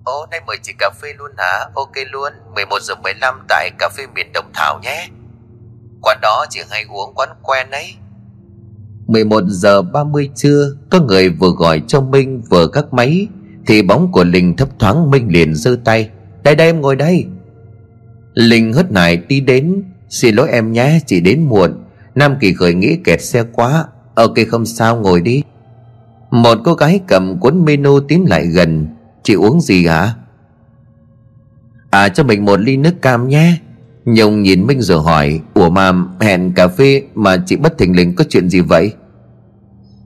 [0.05, 1.67] Ồ nay mời chị cà phê luôn hả?
[1.75, 5.09] Ok luôn 11 giờ 15 tại cà phê miền Đồng Thảo nhé.
[6.03, 7.95] Quán đó chị hay uống quán quen ấy.
[9.07, 13.27] 11 giờ 30 trưa Có người vừa gọi cho Minh vừa cắt máy
[13.67, 16.11] Thì bóng của Linh thấp thoáng Minh liền giơ tay.
[16.43, 17.27] Đây đây em ngồi đây.
[18.35, 21.71] Linh hớt hải đi đến Xin lỗi em nhé chị đến muộn.
[22.15, 23.85] Nam Kỳ khởi nghĩ kẹt xe quá.
[24.15, 25.43] Ờ, ok không sao, ngồi đi.
[26.31, 28.87] Một cô gái cầm cuốn menu tiến lại gần.
[29.23, 30.15] Chị uống gì hả?
[31.91, 33.59] À cho mình một ly nước cam nhé.
[34.05, 38.15] Nhung nhìn Minh rồi hỏi, Ủa mà hẹn cà phê mà chị bất thình lình
[38.15, 38.93] có chuyện gì vậy?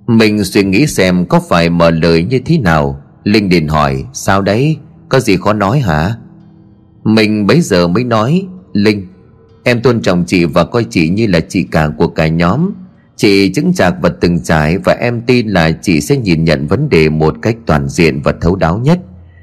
[0.07, 3.03] Mình suy nghĩ xem có phải mở lời như thế nào.
[3.25, 4.77] Linh liền hỏi, Sao đấy?
[5.09, 6.15] Có gì khó nói hả?
[7.05, 9.07] Mình bấy giờ mới nói, Linh
[9.65, 12.71] Em tôn trọng chị và coi chị như là chị cả của cả nhóm.
[13.17, 16.89] Chị chứng chạc và từng trải Và em tin là chị sẽ nhìn nhận vấn
[16.89, 18.99] đề một cách toàn diện và thấu đáo nhất.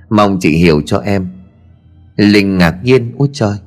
[0.09, 1.27] Mong chị hiểu cho em.
[2.15, 3.57] Linh ngạc nhiên, Úi trời,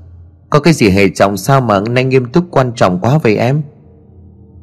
[0.51, 3.63] Có cái gì hề trọng sao mà nay nghiêm túc quan trọng quá vậy em?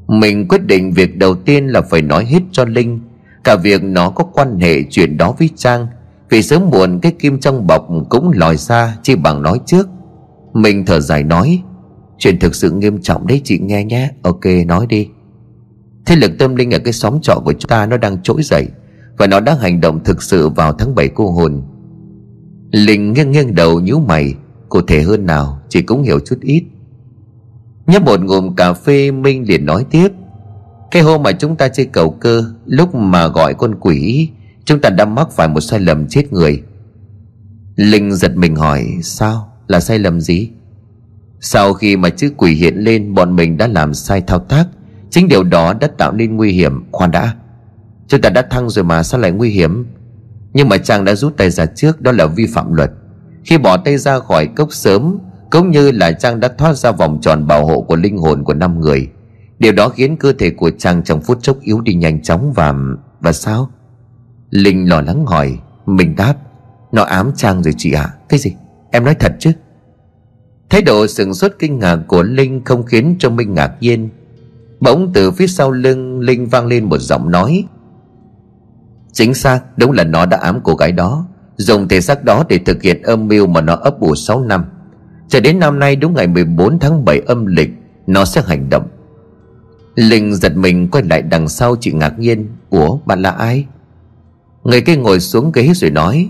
[0.07, 2.99] Mình quyết định việc đầu tiên là phải nói hết cho Linh.
[3.43, 5.87] Cả việc nó có quan hệ chuyện đó với Trang,
[6.29, 9.87] Vì sớm muộn cái kim trong bọc cũng lòi ra, Chỉ bằng nói trước.
[10.53, 11.61] Mình thở dài nói
[12.17, 14.11] Chuyện thực sự nghiêm trọng đấy, chị nghe nhé.
[14.21, 15.07] Ok, nói đi.
[16.05, 18.67] Thế lực tâm linh ở cái xóm trọ của chúng ta nó đang trỗi dậy,
[19.17, 21.61] Và nó đang hành động thực sự vào tháng 7 cô hồn.
[22.71, 24.33] Linh nghiêng nghiêng đầu nhíu mày,
[24.69, 26.63] Cụ thể hơn nào, Chị cũng hiểu chút ít.
[27.87, 30.07] Nhấp một ngụm cà phê, Minh liền nói tiếp.
[30.91, 34.29] Cái hôm mà chúng ta chơi cầu cơ, Lúc mà gọi con quỷ,
[34.65, 36.63] Chúng ta đã mắc phải một sai lầm chết người.
[37.75, 39.51] Linh giật mình hỏi, Sao?
[39.67, 40.49] Là sai lầm gì?
[41.39, 44.65] Sau khi mà chữ quỷ hiện lên, Bọn mình đã làm sai thao tác
[45.09, 47.33] Chính điều đó đã tạo nên nguy hiểm, Khoan đã
[48.07, 49.85] Chúng ta đã thăng rồi mà sao lại nguy hiểm
[50.53, 52.91] Nhưng mà chàng đã rút tay ra trước, Đó là vi phạm luật
[53.43, 55.17] Khi bỏ tay ra khỏi cốc sớm,
[55.49, 58.53] Cũng như là Trang đã thoát ra vòng tròn bảo hộ của linh hồn của
[58.53, 59.07] năm người
[59.59, 62.73] Điều đó khiến cơ thể của Trang trong phút chốc yếu đi nhanh chóng và...
[63.19, 63.69] Và sao?
[64.49, 66.33] Linh lo lắng hỏi Mình đáp,
[66.91, 68.13] Nó ám Trang rồi chị ạ à?
[68.29, 68.55] Cái gì?
[68.91, 69.51] Em nói thật chứ?
[70.69, 74.09] Thái độ sừng sốt kinh ngạc của Linh không khiến cho Minh ngạc nhiên.
[74.79, 77.63] Bỗng từ phía sau lưng, Linh vang lên một giọng nói.
[79.11, 81.27] Chính xác, Đúng là nó đã ám cô gái đó.
[81.57, 84.65] Dùng thể xác đó để thực hiện âm mưu mà nó ấp ủ 6 năm.
[85.27, 87.69] Cho đến năm nay đúng ngày 14 tháng 7 âm lịch,
[88.07, 88.87] Nó sẽ hành động.
[89.95, 92.47] Linh giật mình quay lại đằng sau chị ngạc nhiên.
[92.69, 93.65] Ủa, bạn là ai?
[94.63, 96.29] Người kia ngồi xuống ghế rồi nói.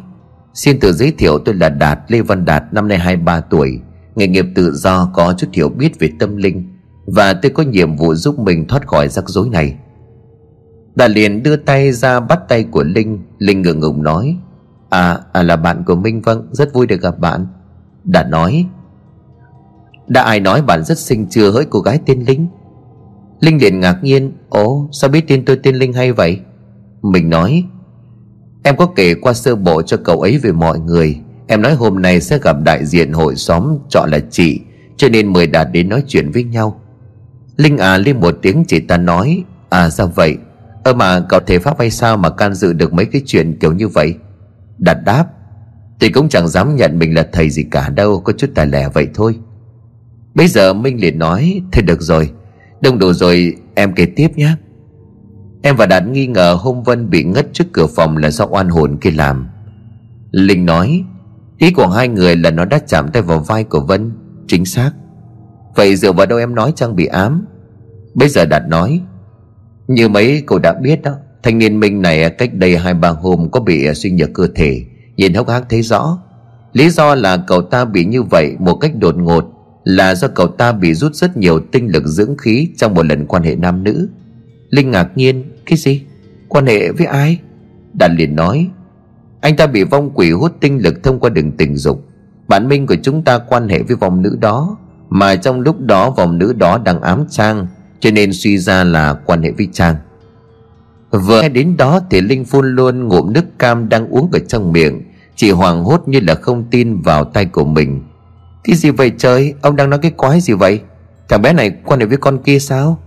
[0.53, 3.79] Xin tự giới thiệu tôi là Đạt, Lê Văn Đạt, Năm nay 23 tuổi.
[4.17, 6.67] Nghề nghiệp tự do có chút hiểu biết về tâm linh
[7.05, 9.75] Và tôi có nhiệm vụ giúp mình thoát khỏi rắc rối này.
[10.95, 13.19] Đã liền đưa tay ra bắt tay của Linh.
[13.39, 14.37] Linh ngượng ngùng nói
[14.89, 17.47] À, à là bạn của Minh vâng Rất vui được gặp bạn.
[18.03, 18.65] Đã nói
[20.07, 22.47] Đã ai nói bạn rất xinh chưa hỡi cô gái tên Linh?
[23.39, 26.39] Linh liền ngạc nhiên Ồ sao biết tên tôi tên Linh hay vậy?
[27.01, 27.63] Mình nói
[28.63, 31.21] Em có kể qua sơ bộ cho cậu ấy về mọi người.
[31.47, 34.59] Em nói hôm nay sẽ gặp đại diện hội xóm, Chọn là chị,
[34.97, 36.81] Cho nên mời Đạt đến nói chuyện với nhau.
[37.57, 40.37] Linh à lên một tiếng, chị ta nói À sao vậy.
[40.83, 43.73] Ơ mà cậu thể pháp hay sao mà can dự được mấy cái chuyện kiểu
[43.73, 44.15] như vậy?
[44.77, 45.25] Đạt đáp,
[45.99, 48.89] Thì cũng chẳng dám nhận mình là thầy gì cả, đâu, Có chút tài lẻ
[48.89, 49.35] vậy thôi.
[50.33, 52.31] Bây giờ Minh liền nói Thôi được rồi,
[52.81, 54.55] Đông đủ rồi, em kể tiếp nhé
[55.61, 58.69] Em và Đạt nghi ngờ hôm Vân bị ngất trước cửa phòng là do oan
[58.69, 59.47] hồn kia làm.
[60.31, 61.03] Linh nói
[61.57, 64.11] Ý của hai người là nó đã chạm tay vào vai của Vân,
[64.47, 64.91] Chính xác.
[65.75, 67.45] Vậy dựa vào đâu em nói Trang bị ám?
[68.13, 69.01] Bây giờ Đạt nói,
[69.87, 73.49] Như mấy cô đã biết đó, Thanh niên Minh này cách đây hai ba hôm
[73.51, 74.85] Có bị suy nhược cơ thể,
[75.15, 76.19] Nhìn hốc hác thấy rõ.
[76.73, 79.45] Lý do là cậu ta bị như vậy một cách đột ngột,
[79.83, 83.25] Là do cậu ta bị rút rất nhiều tinh lực dưỡng khí Trong một lần
[83.25, 84.09] quan hệ nam nữ.
[84.69, 86.01] Linh ngạc nhiên, Cái gì?
[86.47, 87.39] Quan hệ với ai?
[87.93, 88.69] Đạt liền nói
[89.47, 92.05] anh ta bị vong quỷ hút tinh lực thông qua đường tình dục.
[92.47, 94.77] Bản Minh của chúng ta quan hệ với vong nữ đó
[95.09, 97.67] Mà trong lúc đó vong nữ đó đang ám Trang
[97.99, 99.95] Cho nên suy ra là quan hệ với Trang.
[101.11, 104.71] Vừa nghe đến đó thì Linh phun luôn ngụm nước cam đang uống ở trong
[104.71, 105.03] miệng
[105.35, 108.03] Chị hoàng hốt như là không tin vào tay của mình.
[108.63, 109.53] Cái gì vậy trời?
[109.61, 110.81] Ông đang nói cái quái gì vậy?
[111.29, 112.99] Thằng bé này quan hệ với con kia sao?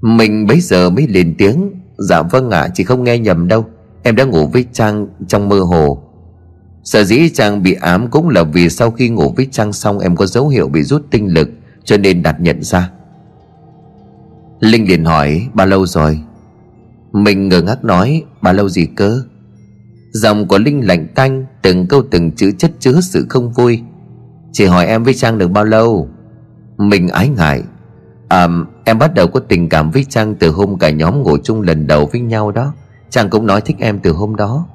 [0.00, 3.66] Mình bấy giờ mới lên tiếng Dạ vâng ạ à, chị không nghe nhầm đâu.
[4.06, 6.02] Em đã ngủ với Trang trong mơ hồ.
[6.84, 10.16] Sở dĩ Trang bị ám cũng là vì sau khi ngủ với Trang xong, Em
[10.16, 11.48] có dấu hiệu bị rút tinh lực,
[11.84, 12.90] Cho nên đặt nhận ra.
[14.60, 16.20] Linh liền hỏi Bao lâu rồi?
[17.12, 19.22] Mình ngờ ngác nói Bao lâu gì cơ?
[20.12, 23.82] Giọng của Linh lạnh tanh, Từng câu từng chữ chất chứa sự không vui.
[24.52, 26.08] Chỉ hỏi em với Trang được bao lâu?
[26.76, 27.62] Mình ái ngại.
[28.28, 28.48] À
[28.84, 31.86] em bắt đầu có tình cảm với Trang từ hôm cả nhóm ngủ chung lần
[31.86, 32.72] đầu với nhau đó
[33.10, 34.66] chàng cũng nói thích em từ hôm đó.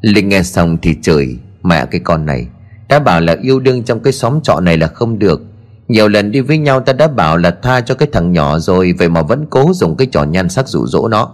[0.00, 2.46] Linh nghe xong thì chửi, Mẹ, cái con này,
[2.88, 5.42] Đã bảo là yêu đương trong cái xóm trọ này là không được.
[5.88, 8.94] Nhiều lần đi với nhau ta đã bảo là tha cho cái thằng nhỏ rồi,
[8.98, 11.32] Vậy mà vẫn cố dùng cái trò nhan sắc rủ rỗ nó.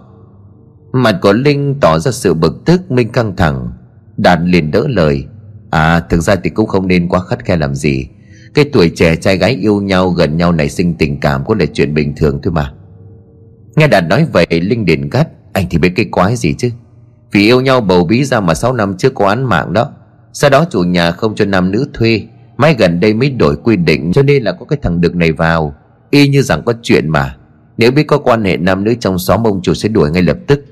[0.91, 3.71] Mặt của Linh tỏ ra sự bực tức, Minh căng thẳng.
[4.17, 5.25] Đạt liền đỡ lời
[5.71, 8.07] À thực ra thì cũng không nên quá khắt khe làm gì.
[8.53, 11.65] Cái tuổi trẻ trai gái yêu nhau gần nhau nảy sinh tình cảm cũng là
[11.73, 12.73] chuyện bình thường thôi mà.
[13.75, 16.69] Nghe Đạt nói vậy, Linh liền gắt anh thì biết cái quái gì chứ?
[17.31, 19.91] Vì yêu nhau bầu bí ra mà 6 năm trước có án mạng đó.
[20.33, 22.27] Sau đó chủ nhà không cho nam nữ thuê.
[22.57, 25.31] Mai gần đây mới đổi quy định, Cho nên là có cái thằng đực này
[25.31, 25.75] vào.
[26.09, 27.35] Y như rằng có chuyện mà.
[27.77, 30.37] Nếu biết có quan hệ nam nữ trong xóm, ông chủ sẽ đuổi ngay lập
[30.47, 30.65] tức.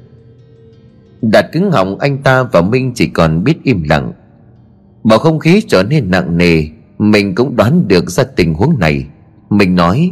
[1.21, 4.11] Đạt cứng họng, anh ta và Minh chỉ còn biết im lặng.
[5.03, 6.63] Bầu không khí trở nên nặng nề.
[6.97, 9.05] Mình cũng đoán được ra tình huống này.
[9.49, 10.11] Mình nói,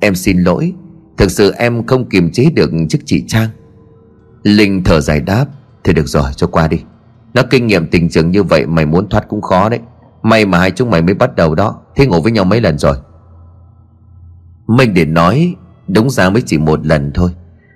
[0.00, 0.72] Em xin lỗi.
[1.16, 3.48] Thực sự em không kiềm chế được chức chị Trang.
[4.42, 5.46] Linh thở dài đáp
[5.84, 6.80] thì được rồi, cho qua đi.
[7.34, 9.80] Nó kinh nghiệm tình trường như vậy, mày muốn thoát cũng khó đấy.
[10.22, 12.78] May mà hai chúng mày mới bắt đầu đó, Thế ngủ với nhau mấy lần
[12.78, 12.96] rồi?
[14.66, 15.54] Mình để nói,
[15.88, 17.30] Đúng ra mới chỉ một lần thôi,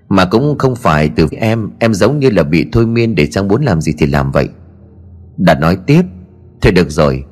[0.09, 3.49] Mà cũng không phải từ em Em giống như là bị thôi miên để chẳng
[3.49, 4.49] muốn làm gì thì làm vậy.
[5.37, 6.03] Đã nói tiếp
[6.61, 7.25] thì được rồi,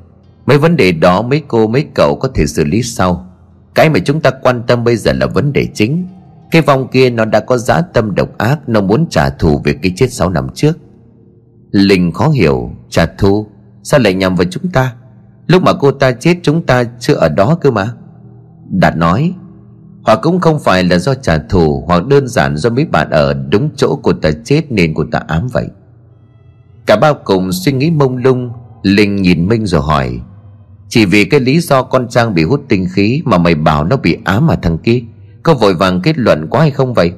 [0.46, 3.26] Mấy vấn đề đó mấy cô, mấy cậu có thể xử lý sau.
[3.74, 6.06] Cái mà chúng ta quan tâm bây giờ là vấn đề chính.
[6.52, 9.74] Cái vong kia nó đã có giá tâm độc ác, Nó muốn trả thù về
[9.82, 10.72] cái chết 6 năm trước.
[11.70, 13.46] Linh khó hiểu, Trả thù,
[13.82, 14.94] Sao lại nhằm vào chúng ta?
[15.46, 17.92] Lúc mà cô ta chết, chúng ta chưa ở đó cơ mà.
[18.70, 19.34] Đạt nói,
[20.02, 23.34] Hoặc cũng không phải là do trả thù, Hoặc đơn giản do mấy bạn ở
[23.34, 25.66] đúng chỗ cô ta chết Nên cô ta ám vậy.
[26.86, 28.50] Cả bao cùng suy nghĩ mông lung,
[28.82, 30.20] Linh nhìn Minh rồi hỏi,
[30.88, 33.96] chỉ vì cái lý do con Trang bị hút tinh khí Mà mày bảo nó
[33.96, 35.02] bị ám mà thằng kia?
[35.42, 37.12] Có vội vàng kết luận quá hay không vậy?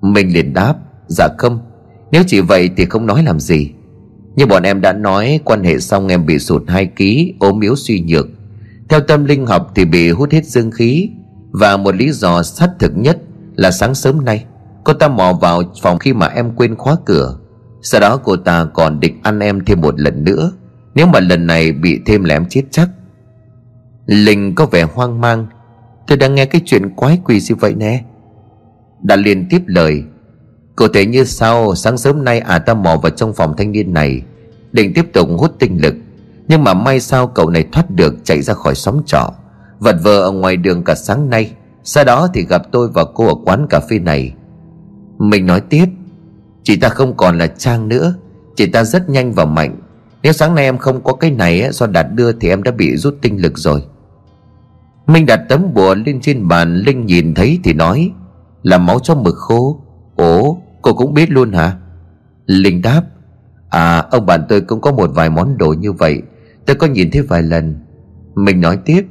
[0.00, 0.74] Mình liền đáp
[1.06, 1.60] Dạ không.
[2.12, 3.70] Nếu chỉ vậy thì không nói làm gì.
[4.36, 7.76] Như bọn em đã nói, Quan hệ xong em bị sụt hai ký, ốm yếu
[7.76, 8.26] suy nhược.
[8.88, 11.10] Theo tâm linh học thì bị hút hết dương khí.
[11.50, 13.18] Và một lý do xác thực nhất
[13.56, 14.44] Là sáng sớm nay,
[14.84, 17.38] Cô ta mò vào phòng khi mà em quên khóa cửa.
[17.82, 20.52] Sau đó cô ta còn định ăn em thêm một lần nữa.
[20.94, 22.88] Nếu mà lần này bị thêm lẻm chết chắc,
[24.06, 25.46] Linh có vẻ hoang mang
[26.10, 28.02] Tôi đang nghe cái chuyện quái quỷ gì vậy nè?
[29.02, 30.02] Đã liền tiếp lời.
[30.76, 33.94] Cụ thể như sau, Sáng sớm nay à ta mò vào trong phòng thanh niên
[33.94, 34.22] này,
[34.72, 35.94] Định tiếp tục hút tinh lực.
[36.48, 39.32] Nhưng mà may sao cậu này thoát được, chạy ra khỏi xóm trọ.
[39.78, 41.52] Vật vờ ở ngoài đường cả sáng nay.
[41.84, 44.34] Sau đó thì gặp tôi và cô ở quán cà phê này.
[45.18, 45.86] Mình nói tiếp.
[46.62, 48.14] Chị ta không còn là Trang nữa.
[48.56, 49.76] Chị ta rất nhanh và mạnh.
[50.22, 52.96] Nếu sáng nay em không có cái này Do Đạt đưa thì em đã bị
[52.96, 53.82] rút tinh lực rồi.
[55.06, 58.12] Minh đặt tấm bùa lên trên bàn, Linh nhìn thấy thì nói,
[58.62, 59.80] Là máu cho mực khô.
[60.16, 61.76] Ồ, cô cũng biết luôn hả?
[62.46, 63.02] Linh đáp
[63.68, 66.22] À ông bạn tôi cũng có một vài món đồ như vậy,
[66.66, 67.76] Tôi có nhìn thấy vài lần.
[68.34, 69.06] Mình nói tiếp,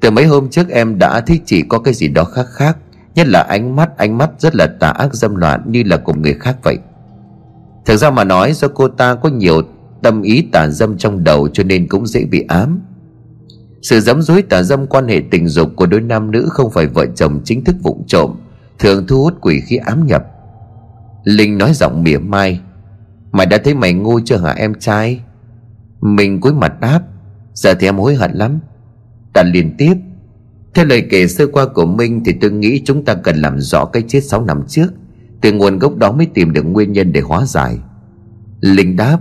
[0.00, 2.78] Từ mấy hôm trước em đã thấy chị có cái gì đó khác khác,
[3.14, 6.14] Nhất là ánh mắt Ánh mắt rất là tà ác, dâm loạn Như là của
[6.14, 6.78] người khác vậy.
[7.84, 9.62] Thực ra mà nói, do cô ta có nhiều
[10.02, 12.80] tâm ý tà dâm trong đầu Cho nên cũng dễ bị ám.
[13.84, 16.86] Sự dám dối tà dâm quan hệ tình dục Của đôi nam nữ không phải
[16.86, 18.30] vợ chồng chính thức vụng trộm,
[18.78, 20.24] Thường thu hút quỷ khí ám nhập.
[21.24, 22.60] Linh nói giọng mỉa mai,
[23.32, 25.20] Mày đã thấy mày ngu chưa hả em trai?
[26.00, 27.00] Mình cúi mặt đáp,
[27.54, 28.58] Giờ thì em hối hận lắm.
[29.32, 29.94] Ta liên tiếp,
[30.74, 33.84] Theo lời kể sơ qua của Minh Thì tôi nghĩ chúng ta cần làm rõ
[33.84, 34.88] cái chết 6 năm trước,
[35.40, 37.78] Từ nguồn gốc đó mới tìm được nguyên nhân để hóa giải.
[38.60, 39.18] Linh đáp,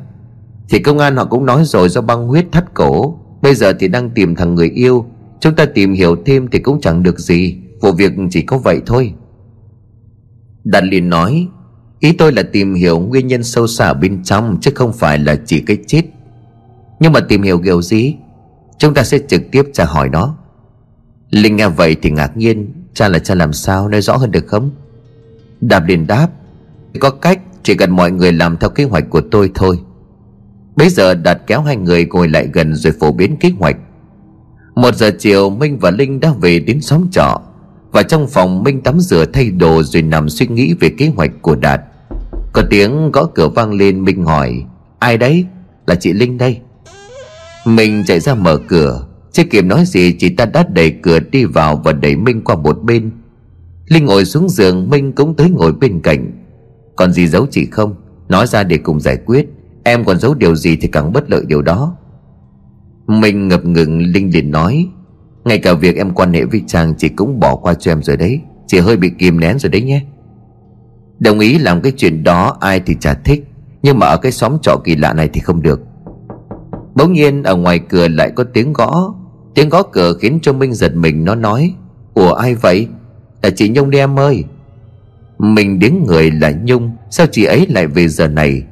[0.70, 3.20] Thì công an họ cũng nói rồi do băng huyết thắt cổ.
[3.43, 5.05] Bây giờ thì đang tìm thằng người yêu.
[5.39, 7.57] Chúng ta tìm hiểu thêm thì cũng chẳng được gì.
[7.81, 9.13] Vụ việc chỉ có vậy thôi.
[10.63, 11.47] Đạt liền nói,
[11.99, 15.35] Ý tôi là tìm hiểu nguyên nhân sâu xa bên trong, Chứ không phải là
[15.45, 16.01] chỉ cái chết.
[16.99, 18.15] Nhưng mà tìm hiểu kiểu gì?
[18.77, 20.37] Chúng ta sẽ trực tiếp tra hỏi nó.
[21.31, 24.47] Linh nghe vậy thì ngạc nhiên, Cha là cha làm sao, nói rõ hơn được
[24.47, 24.71] không?
[25.61, 26.27] Đạp liền đáp,
[26.99, 29.79] Có cách, chỉ cần mọi người làm theo kế hoạch của tôi thôi.
[30.76, 33.78] Bây giờ Đạt kéo hai người ngồi lại gần rồi phổ biến kế hoạch.
[34.76, 37.41] Một giờ chiều, Minh và Linh đã về đến xóm trọ.
[37.91, 41.32] Và trong phòng, Minh tắm rửa thay đồ rồi nằm suy nghĩ về kế hoạch
[41.41, 41.82] của Đạt.
[42.53, 44.63] Có tiếng gõ cửa vang lên, Minh hỏi,
[44.99, 45.45] Ai đấy?
[45.88, 46.59] Là chị Linh đây?
[47.65, 49.07] Minh chạy ra mở cửa.
[49.32, 52.55] Chưa kịp nói gì, chị ta đã đẩy cửa đi vào Và đẩy Minh qua
[52.55, 53.11] một bên.
[53.88, 56.32] Linh ngồi xuống giường, Minh cũng tới ngồi bên cạnh.
[56.95, 57.95] Còn gì giấu chị không?
[58.30, 59.45] Nói ra để cùng giải quyết.
[59.84, 61.95] Em còn giấu điều gì thì càng bất lợi điều đó.
[63.07, 64.88] Minh ngập ngừng, Linh liền nói,
[65.45, 68.17] Ngay cả việc em quan hệ với chàng Chị cũng bỏ qua cho em rồi
[68.17, 68.41] đấy.
[68.67, 70.01] Chị hơi bị kìm nén rồi đấy nhé.
[71.19, 73.43] Đồng ý làm cái chuyện đó, ai thì chả thích,
[73.84, 75.81] Nhưng mà ở cái xóm trọ kỳ lạ này thì không được.
[76.95, 79.13] Bỗng nhiên ở ngoài cửa lại có tiếng gõ.
[79.55, 81.73] Tiếng gõ cửa khiến cho Minh giật mình, Nó nói,
[82.13, 82.88] Ủa ai vậy?
[83.41, 84.43] Là chị Nhung đi em ơi.
[85.39, 88.63] Mình đến người là Nhung, Sao chị ấy lại về giờ này?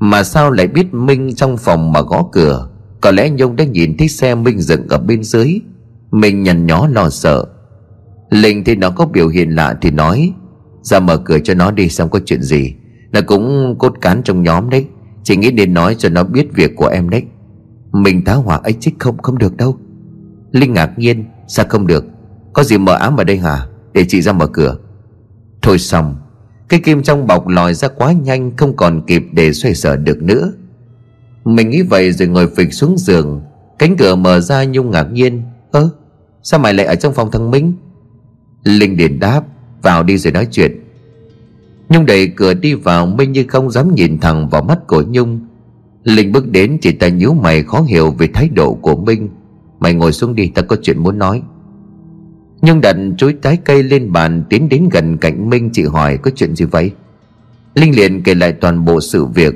[0.00, 2.68] Mà sao lại biết Minh trong phòng mà gõ cửa?
[3.00, 5.60] Có lẽ Nhung đã nhìn thấy xe Minh dựng ở bên dưới.
[6.10, 7.44] Mình nhằn nhó lo sợ.
[8.30, 10.32] Linh thì nó có biểu hiện lạ thì nói,
[10.82, 12.74] ra mở cửa cho nó đi xem có chuyện gì.
[13.12, 14.86] Nó cũng cốt cán trong nhóm đấy.
[15.22, 17.22] Chỉ nghĩ nên nói cho nó biết việc của em đấy.
[17.92, 19.78] Mình tá hỏa ấy chích không không được đâu.
[20.52, 22.04] Linh ngạc nhiên, Sao không được?
[22.52, 23.66] Có gì mờ ám ở đây hả?
[23.92, 24.76] Để chị ra mở cửa.
[25.62, 26.16] Thôi xong.
[26.70, 30.22] Cái kim trong bọc lòi ra quá nhanh, Không còn kịp để xoay sở được
[30.22, 30.52] nữa.
[31.44, 33.40] Mình nghĩ vậy rồi ngồi phịch xuống giường.
[33.78, 35.42] Cánh cửa mở ra, Nhung ngạc nhiên.
[35.70, 35.90] Ơ,
[36.42, 37.72] sao mày lại ở trong phòng thằng Minh?
[38.64, 39.42] Linh điền đáp,
[39.82, 40.80] vào đi rồi nói chuyện.
[41.88, 45.40] Nhung đẩy cửa đi vào, Minh như không dám nhìn thẳng vào mắt của Nhung.
[46.04, 49.28] Linh bước đến, chỉ ta nhíu mày, khó hiểu về thái độ của Minh.
[49.80, 51.42] Mày ngồi xuống đi ta có chuyện muốn nói.
[52.62, 56.30] Nhưng đặt chối trái cây lên bàn Tiến đến gần cạnh Minh, chị hỏi, có
[56.36, 56.92] chuyện gì vậy?
[57.74, 59.54] Linh liền kể lại toàn bộ sự việc.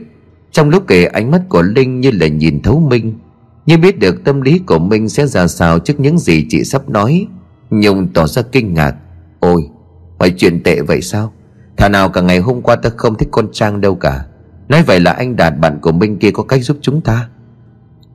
[0.52, 3.14] Trong lúc kể, ánh mắt của Linh như là nhìn thấu Minh.
[3.66, 6.88] Như biết được tâm lý của Minh sẽ ra sao trước những gì chị sắp
[6.88, 7.26] nói,
[7.70, 8.94] Nhung tỏ ra kinh ngạc.
[9.40, 9.68] Ôi
[10.18, 11.32] Hỏi chuyện tệ vậy sao?
[11.76, 14.24] Thà nào cả ngày hôm qua ta không thích con Trang đâu cả.
[14.68, 17.28] Nói vậy là anh Đạt bạn của Minh kia có cách giúp chúng ta.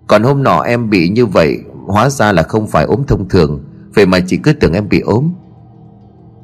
[0.08, 1.60] Còn hôm nọ em bị như vậy,
[1.90, 3.64] Hóa ra là không phải ốm thông thường.
[3.94, 5.34] Vậy mà chị cứ tưởng em bị ốm.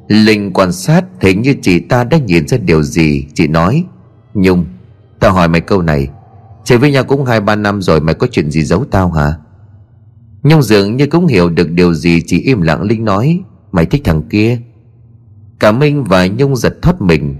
[0.08, 3.26] Linh quan sát Hình như chị ta đã nhìn ra điều gì.
[3.34, 3.84] Chị nói,
[4.34, 4.64] Nhung,
[5.20, 6.08] Tao hỏi mày câu này.
[6.64, 9.34] Chơi với nhau cũng hai ba năm rồi, Mày có chuyện gì giấu tao hả?
[10.42, 13.40] Nhung dường như cũng hiểu được điều gì Chỉ im lặng Linh nói.
[13.72, 14.58] Mày thích thằng kia.
[15.58, 17.36] Cả Minh và Nhung giật thoát mình.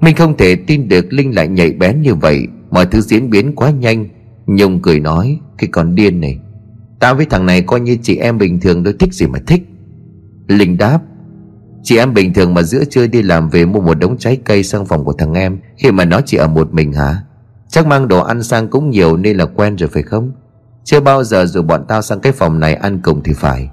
[0.00, 2.46] Minh không thể tin được Linh lại nhạy bén như vậy.
[2.70, 4.08] Mọi thứ diễn biến quá nhanh.
[4.46, 6.38] Nhung cười nói, Cái con điên này.
[7.02, 9.62] Tao với thằng này coi như chị em bình thường đôi thích gì mà thích.
[10.48, 10.98] Linh đáp,
[11.82, 14.62] Chị em bình thường mà giữa trưa đi làm về mua một đống trái cây
[14.62, 17.22] sang phòng của thằng em, Khi mà nó chỉ ở một mình hả?
[17.68, 20.32] Chắc mang đồ ăn sang cũng nhiều nên là quen rồi phải không?
[20.84, 23.70] Chưa bao giờ dù bọn tao sang cái phòng này ăn cùng thì phải.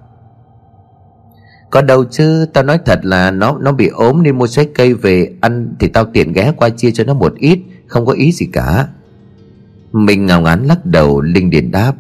[1.70, 4.94] Có đâu chứ, Tao nói thật là nó nó bị ốm nên mua trái cây
[4.94, 8.32] về ăn Thì tao tiện ghé qua chia cho nó một ít, Không có ý
[8.32, 8.88] gì cả.
[9.92, 11.94] Mình ngào ngán lắc đầu, Linh điền đáp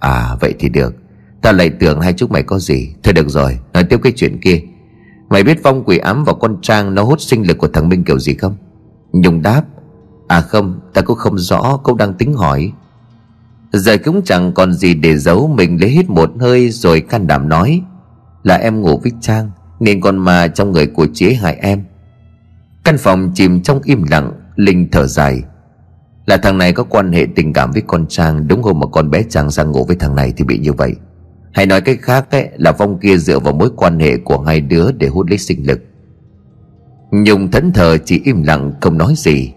[0.00, 0.94] À vậy thì được.
[1.42, 2.94] Tao lại tưởng hai chúng mày có gì.
[3.02, 4.60] Thôi được rồi, Nói tiếp cái chuyện kia.
[5.28, 8.04] Mày biết vong quỷ ám vào con Trang Nó hút sinh lực của thằng Minh
[8.04, 8.56] kiểu gì không?
[9.12, 9.62] Nhung đáp.
[10.28, 12.72] À không, Ta cũng không rõ Cậu đang tính hỏi.
[13.72, 17.48] Giờ cũng chẳng còn gì để giấu, Mình lấy hết một hơi rồi can đảm
[17.48, 17.82] nói.
[18.42, 21.84] Là em ngủ với Trang, Nên con ma trong người của chế hại em.
[22.84, 25.42] Căn phòng chìm trong im lặng, Linh thở dài.
[26.26, 29.10] Là thằng này có quan hệ tình cảm với con Trang Đúng hôm mà con
[29.10, 30.94] bé Trang sang ngủ với thằng này Thì bị như vậy.
[31.52, 34.60] Hay nói cách khác ấy, là Phong kia dựa vào mối quan hệ của hai
[34.60, 35.80] đứa để hút lấy sinh lực.
[37.10, 39.52] Nhung thẫn thờ chỉ im lặng không nói gì.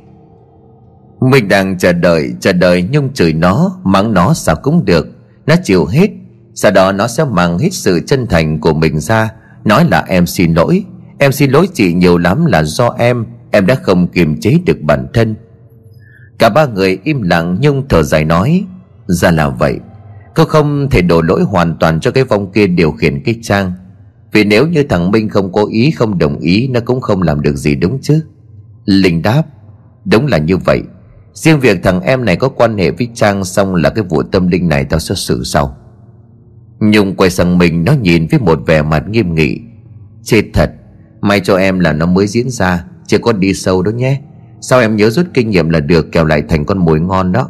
[1.21, 5.07] Mình đang chờ đợi chờ đợi Nhung chửi nó Mắng nó sao cũng được.
[5.45, 6.09] Nó chịu hết
[6.55, 9.31] Sau đó nó sẽ mang hết sự chân thành của mình ra
[9.65, 10.83] Nói là em xin lỗi.
[11.17, 14.81] Em xin lỗi chị nhiều lắm là do em Em đã không kiềm chế được
[14.81, 15.35] bản thân.
[16.39, 18.63] Cả ba người im lặng Nhung thở dài nói,
[19.07, 19.79] Ra là vậy,
[20.35, 23.73] Cô không thể đổ lỗi hoàn toàn cho cái vong kia điều khiển cái trang.
[24.31, 27.41] Vì nếu như thằng Minh không cố ý, không đồng ý, Nó cũng không làm
[27.41, 28.23] được gì đúng chứ.
[28.85, 29.43] Linh đáp,
[30.05, 30.81] Đúng là như vậy.
[31.33, 34.47] Riêng việc thằng em này có quan hệ với Trang Xong là cái vụ tâm
[34.47, 35.77] linh này tao sẽ xử sau.
[36.79, 39.59] Nhung quay sang mình, Nó nhìn với một vẻ mặt nghiêm nghị.
[40.23, 40.71] Chết thật,
[41.21, 44.21] May cho em là nó mới diễn ra, Chưa có đi sâu đó nhé.
[44.61, 47.49] Sao em nhớ rút kinh nghiệm là được Kèo lại thành con mối ngon đó?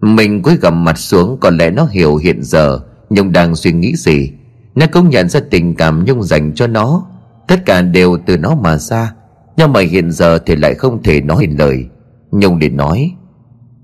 [0.00, 2.80] Mình cúi gầm mặt xuống, Có lẽ nó hiểu hiện giờ
[3.10, 4.32] Nhung đang suy nghĩ gì?
[4.74, 7.06] Nó cũng nhận ra tình cảm Nhung dành cho nó.
[7.48, 9.14] Tất cả đều từ nó mà ra,
[9.56, 11.86] Nhưng mà hiện giờ thì lại không thể nói lời.
[12.30, 13.12] Nhung để nói,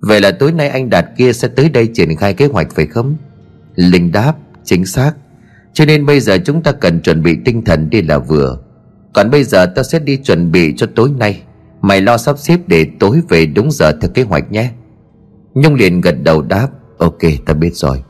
[0.01, 2.87] Vậy là tối nay anh Đạt kia sẽ tới đây triển khai kế hoạch phải
[2.87, 3.17] không?
[3.75, 5.13] Linh đáp, Chính xác.
[5.73, 8.59] Cho nên bây giờ chúng ta cần chuẩn bị tinh thần đi là vừa.
[9.13, 11.43] Còn bây giờ ta sẽ đi chuẩn bị cho tối nay.
[11.83, 14.71] Mày lo sắp xếp để tối về đúng giờ theo kế hoạch nhé.
[15.55, 16.69] Nhung liền gật đầu đáp,
[16.99, 18.03] Ok ta biết rồi.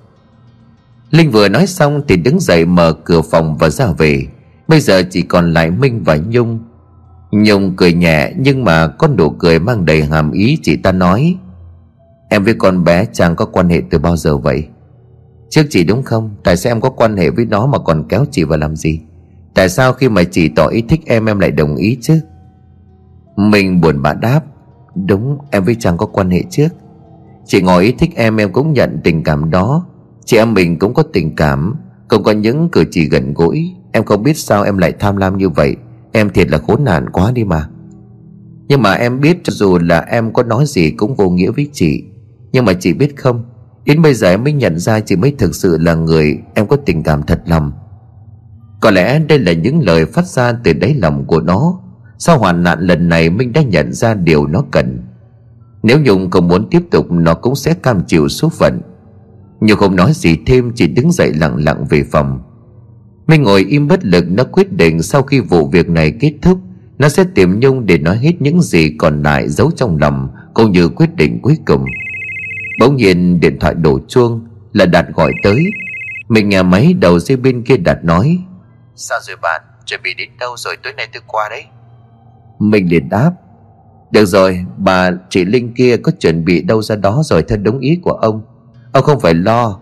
[1.11, 4.27] Linh vừa nói xong thì đứng dậy mở cửa phòng và ra về.
[4.69, 6.59] Bây giờ chỉ còn lại Minh và Nhung.
[7.31, 11.37] Nhung cười nhẹ nhưng mà con nụ cười mang đầy hàm ý chị ta nói,
[12.29, 14.67] Em với con bé chàng có quan hệ từ bao giờ vậy?
[15.51, 16.37] Trước chị đúng không?
[16.45, 19.01] Tại sao em có quan hệ với nó mà còn kéo chị vào làm gì?
[19.55, 22.21] Tại sao khi mà chị tỏ ý thích em em lại đồng ý chứ?
[23.39, 24.41] Mình buồn bã đáp,
[25.07, 26.69] Đúng, em với chàng có quan hệ trước.
[27.45, 29.87] Chị ngồi ý thích em em cũng nhận tình cảm đó.
[30.25, 31.75] Chị em mình cũng có tình cảm
[32.09, 33.71] Cũng có những cử chỉ gần gũi.
[33.93, 35.77] Em không biết sao em lại tham lam như vậy.
[36.13, 37.69] Em thiệt là khốn nạn quá đi mà.
[38.69, 41.69] Nhưng mà em biết cho dù là em có nói gì cũng vô nghĩa với
[41.73, 42.05] chị.
[42.53, 43.45] Nhưng mà chị biết không,
[43.85, 46.77] Đến bây giờ em mới nhận ra chị mới thực sự là người Em có
[46.77, 47.73] tình cảm thật lòng.
[48.81, 51.81] Có lẽ đây là những lời phát ra từ đáy lòng của nó.
[52.19, 54.99] Sau hoàn nạn lần này Minh đã nhận ra điều nó cần?
[55.83, 58.81] Nếu Nhung không muốn tiếp tục, Nó cũng sẽ cam chịu số phận.
[59.61, 62.41] Nhung không nói gì thêm, Chỉ đứng dậy lặng lặng về phòng.
[63.27, 66.59] Minh ngồi im bất lực, Nó quyết định sau khi vụ việc này kết thúc,
[66.99, 70.73] Nó sẽ tìm Nhung để nói hết những gì còn lại giấu trong lòng, Cũng
[70.73, 71.85] như quyết định cuối cùng.
[72.81, 75.71] Bỗng nhiên, điện thoại đổ chuông, Là Đạt gọi tới.
[76.29, 78.39] Mình nghe máy đầu dây bên kia Đạt nói,
[78.95, 79.63] Sao rồi bạn?
[79.87, 80.77] Chuẩn bị đến đâu rồi?
[80.83, 81.65] Tối nay tôi qua đấy.
[82.59, 83.33] Mình liền đáp
[84.11, 87.79] được rồi bà chị Linh kia có chuẩn bị đâu ra đó rồi theo đúng
[87.79, 88.43] ý của ông.
[88.93, 89.79] Ông không phải lo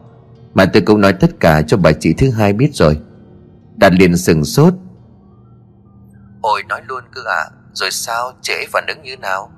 [0.55, 3.01] Mà tôi cũng nói tất cả cho bà chị thứ hai biết rồi.
[3.77, 4.75] Đạt liền sừng sốt.
[6.41, 9.51] Ôi nói luôn cơ à Rồi sao trễ phản ứng như nào?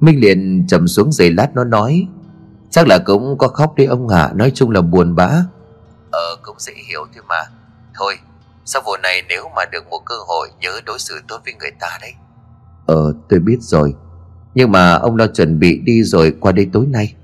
[0.00, 2.06] Minh liền trầm xuống giày lát nó nói
[2.70, 5.30] Chắc là cũng có khóc đấy ông ạ Nói chung là buồn bã.
[6.10, 7.44] Ờ cũng dễ hiểu thôi mà.
[7.94, 8.18] Thôi
[8.64, 11.70] sau vụ này nếu mà được một cơ hội Nhớ đối xử tốt với người
[11.80, 12.12] ta đấy?
[12.86, 13.94] Ờ tôi biết rồi.
[14.54, 17.14] Nhưng mà ông lo chuẩn bị đi rồi qua đây tối nay.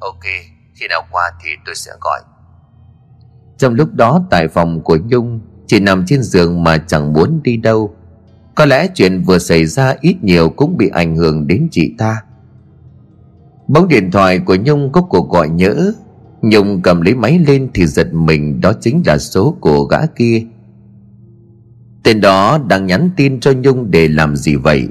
[0.00, 0.24] Ok
[0.74, 2.20] Khi nào qua thì tôi sẽ gọi.
[3.58, 7.56] Trong lúc đó tại phòng của Nhung Chỉ nằm trên giường mà chẳng muốn đi
[7.56, 7.94] đâu.
[8.54, 12.22] Có lẽ chuyện vừa xảy ra ít nhiều Cũng bị ảnh hưởng đến chị ta.
[13.68, 15.92] Bóng điện thoại của Nhung có cuộc gọi nhỡ.
[16.42, 20.46] Nhung cầm lấy máy lên thì giật mình Đó chính là số của gã kia
[22.02, 24.88] Tên đó đang nhắn tin cho Nhung để làm gì vậy?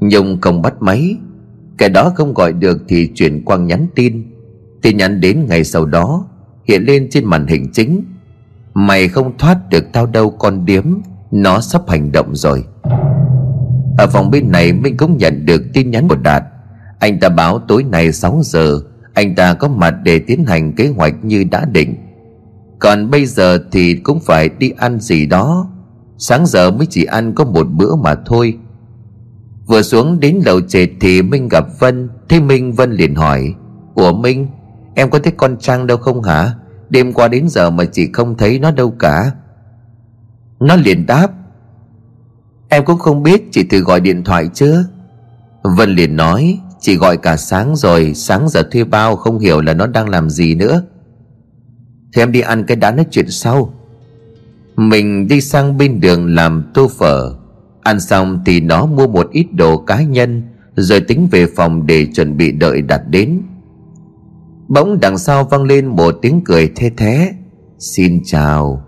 [0.00, 1.16] Nhung không bắt máy.
[1.78, 4.30] Cái đó không gọi được thì chuyển quang nhắn tin.
[4.82, 6.26] Tin nhắn đến ngày sau đó,
[6.68, 8.04] Hiện lên trên màn hình chính.
[8.74, 10.84] Mày không thoát được tao đâu con điếm,
[11.30, 12.64] Nó sắp hành động rồi.
[13.98, 16.44] Ở phòng bên này Minh cũng nhận được tin nhắn của Đạt.
[16.98, 18.80] Anh ta báo tối nay 6 giờ,
[19.14, 21.94] Anh ta có mặt để tiến hành kế hoạch như đã định.
[22.78, 25.73] Còn bây giờ thì cũng phải đi ăn gì đó.
[26.18, 28.58] Sáng giờ mới chỉ ăn có một bữa mà thôi.
[29.66, 33.54] Vừa xuống đến lầu trệt thì Minh gặp Vân, Thế Minh Vân liền hỏi,
[33.94, 34.46] Ủa Minh,
[34.94, 36.54] Em có thấy con trang đâu không hả?
[36.88, 39.32] Đêm qua đến giờ mà chị không thấy nó đâu cả.
[40.60, 41.28] Nó liền đáp,
[42.68, 44.84] Em cũng không biết, chị thử gọi điện thoại chưa
[45.62, 49.74] Vân liền nói, Chị gọi cả sáng rồi, Sáng giờ thuê bao, không hiểu là
[49.74, 50.82] nó đang làm gì nữa.
[52.12, 53.74] Thì em đi ăn cái đã nói chuyện sau.
[54.76, 57.34] Mình đi sang bên đường làm tô phở.
[57.82, 60.42] Ăn xong thì nó mua một ít đồ cá nhân,
[60.76, 63.42] Rồi tính về phòng để chuẩn bị đợi đặt đến.
[64.68, 67.34] Bỗng đằng sau vang lên một tiếng cười thê thế
[67.78, 68.84] Xin chào.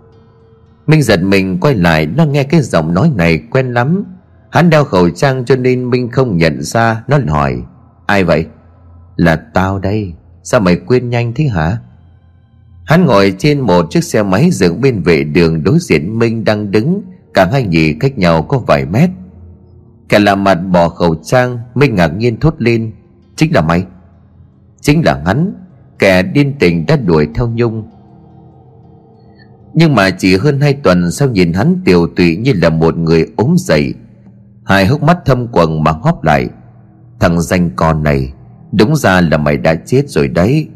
[0.87, 4.03] Minh giật mình quay lại, Nó nghe cái giọng nói này quen lắm.
[4.51, 7.63] Hắn đeo khẩu trang cho nên Minh không nhận ra, Nó hỏi,
[8.05, 8.45] Ai vậy?
[9.15, 10.13] Là tao đây.
[10.43, 11.77] Sao mày quên nhanh thế hả?
[12.87, 16.71] Hắn ngồi trên một chiếc xe máy dựng bên vệ đường đối diện Minh đang
[16.71, 17.01] đứng.
[17.33, 19.09] Cả hai nhì cách nhau có vài mét.
[20.09, 22.91] Kẻ là mặt bỏ khẩu trang, Minh ngạc nhiên thốt lên.
[23.35, 23.85] Chính là mày.
[24.81, 25.53] Chính là hắn.
[25.99, 27.89] Kẻ điên tình đã đuổi theo Nhung.
[29.73, 33.27] Nhưng mà chỉ hơn hai tuần Sau nhìn hắn tiều tụy như là một người
[33.35, 33.93] ốm dậy.
[34.65, 36.47] Hai hốc mắt thâm quầng mà hóp lại.
[37.19, 38.33] Thằng danh con này,
[38.71, 40.67] Đúng ra là mày đã chết rồi đấy.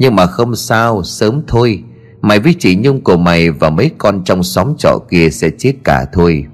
[0.00, 1.82] Nhưng mà không sao, Sớm thôi.
[2.20, 5.72] Mày với chị Nhung của mày Và mấy con trong xóm trọ kia sẽ chết
[5.84, 6.46] cả thôi.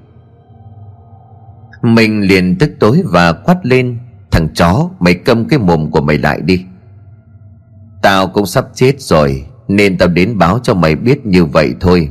[1.81, 3.97] Mình liền tức tối và quát lên,
[4.31, 6.65] Thằng chó, mày câm cái mồm của mày lại đi.
[8.01, 12.09] Tao cũng sắp chết rồi, Nên tao đến báo cho mày biết như vậy thôi.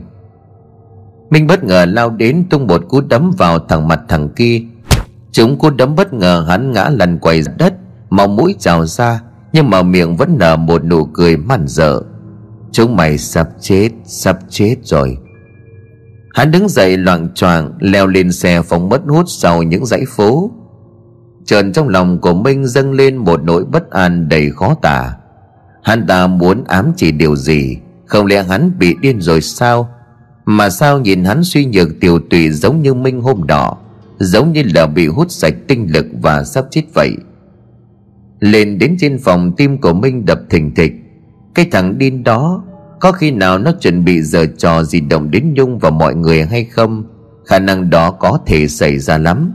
[1.31, 4.63] Minh bất ngờ lao đến tung một cú đấm vào thằng mặt thằng kia.
[5.33, 7.75] Chúng cú đấm bất ngờ hắn ngã lăn quay đất
[8.11, 9.21] Màu mũi trào ra
[9.53, 12.01] nhưng mà miệng vẫn nở một nụ cười man dở
[12.73, 15.19] Chúng mày sắp chết Sắp chết rồi.
[16.35, 20.51] Hắn đứng dậy loạng choạng, Leo lên xe phóng mất hút sau những dãy phố.
[21.45, 25.15] Trần trong lòng của Minh dâng lên một nỗi bất an đầy khó tả.
[25.83, 27.77] Hắn ta muốn ám chỉ điều gì?
[28.07, 29.89] Không lẽ hắn bị điên rồi sao?
[30.45, 33.77] Mà sao nhìn hắn suy nhược tiểu tụy giống như Minh hôm đỏ
[34.19, 37.17] Giống như là bị hút sạch tinh lực và sắp chết vậy?
[38.41, 40.93] Lên đến trên phòng tim của Minh đập thình thịch.
[41.55, 42.65] Cái thằng điên đó,
[43.01, 46.47] Có khi nào nó chuẩn bị giờ trò gì động đến Nhung và mọi người
[46.47, 47.05] hay không?
[47.47, 49.53] Khả năng đó có thể xảy ra lắm.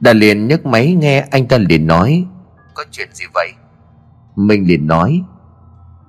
[0.00, 2.26] Đà liền nhấc máy nghe anh ta liền nói,
[2.74, 3.52] Có chuyện gì vậy?
[4.36, 5.22] Minh liền nói,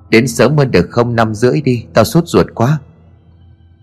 [0.10, 2.80] Đến sớm hơn được không, năm rưỡi đi, Tao sốt ruột quá.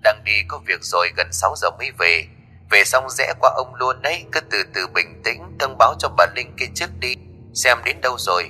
[0.04, 2.24] Đang đi có việc rồi, gần 6 giờ mới về.
[2.70, 6.08] Về xong rẽ qua ông luôn đấy, Cứ từ từ bình tĩnh, Thông báo cho
[6.16, 7.16] bà Linh kia trước đi.
[7.54, 8.42] Xem đến đâu rồi?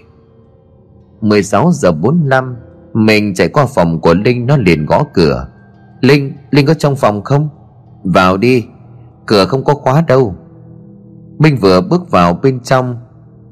[1.20, 2.56] 16 giờ 45
[2.92, 5.48] Mình chạy qua phòng của Linh Nó liền gõ cửa.
[6.00, 7.48] Linh, Linh có trong phòng không?
[8.04, 8.64] Vào đi
[9.26, 10.36] Cửa không có khóa đâu.
[11.38, 12.96] Minh vừa bước vào bên trong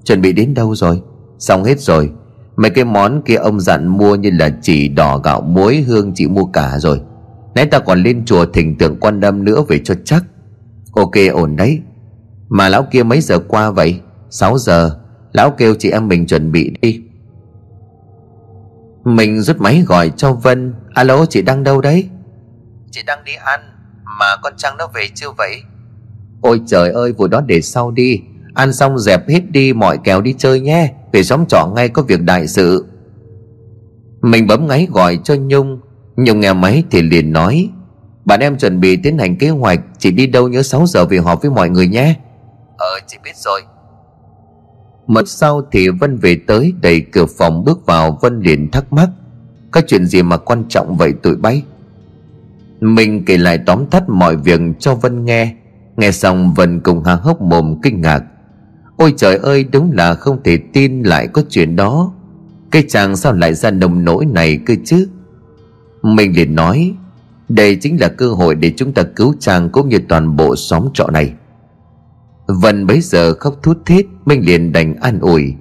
[0.05, 1.03] Chuẩn bị đến đâu rồi?
[1.39, 2.13] Xong hết rồi
[2.61, 6.27] Mấy cái món kia ông dặn mua như là chỉ đỏ gạo muối hương chị
[6.27, 7.01] mua cả rồi.
[7.55, 10.25] Nãy ta còn lên chùa thỉnh tượng quan âm nữa về cho chắc.
[10.95, 11.81] Ok ổn đấy.
[12.49, 14.01] Mà lão kia mấy giờ qua vậy?
[14.31, 15.00] 6 giờ.
[15.33, 17.03] Lão kêu chị em mình chuẩn bị đi.
[19.05, 20.75] Mình rút máy gọi cho Vân.
[20.95, 22.09] Alo chị đang đâu đấy?
[22.91, 23.61] Chị đang đi ăn.
[24.05, 25.63] Mà con Trăng nó về chưa vậy?
[26.41, 28.21] Ôi trời ơi vụ đó để sau đi.
[28.55, 30.93] Ăn xong dẹp hết đi mọi kèo đi chơi nhé.
[31.13, 32.87] Về xóm trọ ngay có việc đại sự.
[34.23, 35.81] Mình bấm ngáy gọi cho Nhung.
[36.17, 37.71] Nhung nghe máy thì liền nói
[38.25, 39.81] Bạn em chuẩn bị tiến hành kế hoạch.
[39.99, 42.15] Chỉ đi đâu nhớ 6 giờ về họp với mọi người nhé.
[42.77, 43.63] Ờ chị biết rồi
[45.11, 49.09] một sau thì Vân về tới, Đẩy cửa phòng bước vào, Vân liền thắc mắc,
[49.71, 51.63] Có chuyện gì mà quan trọng vậy tụi bay?
[52.81, 55.55] Mình kể lại tóm tắt mọi việc cho Vân nghe.
[55.97, 58.23] Nghe xong, Vân cùng há hốc mồm kinh ngạc.
[58.97, 62.13] Ôi trời ơi, đúng là không thể tin lại có chuyện đó.
[62.71, 65.09] Cái chàng sao lại ra nồng nỗi này cơ chứ?
[66.03, 66.95] Mình liền nói,
[67.49, 70.89] Đây chính là cơ hội để chúng ta cứu chàng cũng như toàn bộ xóm
[70.95, 71.33] trọ này.
[72.51, 75.55] Vân bấy giờ khóc thút thít, Minh liền đành an ủi.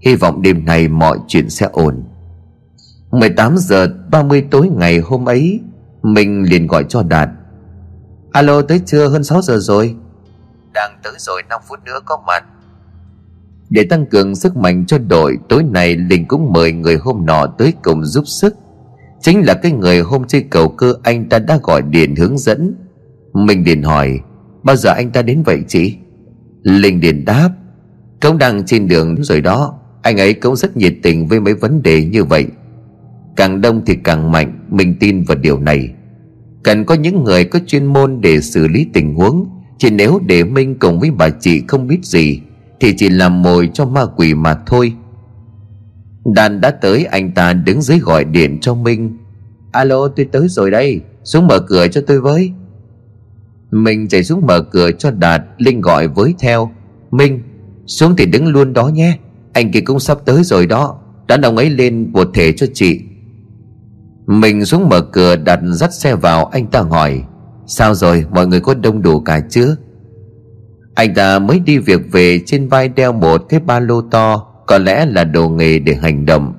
[0.00, 2.04] Hy vọng đêm nay mọi chuyện sẽ ổn.
[3.10, 5.60] 18 giờ 30 tối ngày hôm ấy
[6.02, 7.28] Mình liền gọi cho Đạt.
[8.32, 9.96] Alo, tới chưa hơn 6 giờ rồi.
[10.74, 12.44] Đang tới rồi 5 phút nữa có mặt.
[13.70, 17.46] Để tăng cường sức mạnh cho đội, Tối nay Linh cũng mời người hôm nọ
[17.46, 18.54] tới cùng giúp sức.
[19.20, 22.74] Chính là cái người hôm chơi cầu cơ anh ta đã gọi điện hướng dẫn.
[23.32, 24.20] Mình liền hỏi,
[24.62, 25.96] Bao giờ anh ta đến vậy chị?
[26.64, 27.50] Linh liền đáp
[28.22, 31.82] Cũng đang trên đường rồi đó, Anh ấy cũng rất nhiệt tình với mấy vấn
[31.82, 32.46] đề như vậy.
[33.36, 35.88] Càng đông thì càng mạnh, Mình tin vào điều này.
[36.62, 39.48] Cần có những người có chuyên môn để xử lý tình huống
[39.78, 42.40] Chỉ nếu để Minh cùng với bà chị không biết gì,
[42.80, 44.92] thì chỉ làm mồi cho ma quỷ mà thôi.
[46.34, 49.18] Đàn đã tới, anh ta đứng dưới gọi điện cho Minh.
[49.72, 52.52] Alo, tôi tới rồi đây, Xuống mở cửa cho tôi với
[53.74, 56.70] mình chạy xuống mở cửa cho Đạt Linh gọi với theo.
[57.10, 57.42] Minh,
[57.86, 59.18] xuống thì đứng luôn đó nhé.
[59.52, 60.98] Anh kia cũng sắp tới rồi đó.
[61.28, 63.00] Đã ông ấy lên một thể cho chị.
[64.26, 66.44] Mình xuống mở cửa, đạt dắt xe vào.
[66.44, 67.22] Anh ta hỏi,
[67.66, 68.26] Sao rồi?
[68.30, 69.76] Mọi người có đông đủ cả chưa
[70.94, 74.78] Anh ta mới đi việc về, Trên vai đeo một cái ba lô to, Có
[74.78, 76.54] lẽ là đồ nghề để hành động.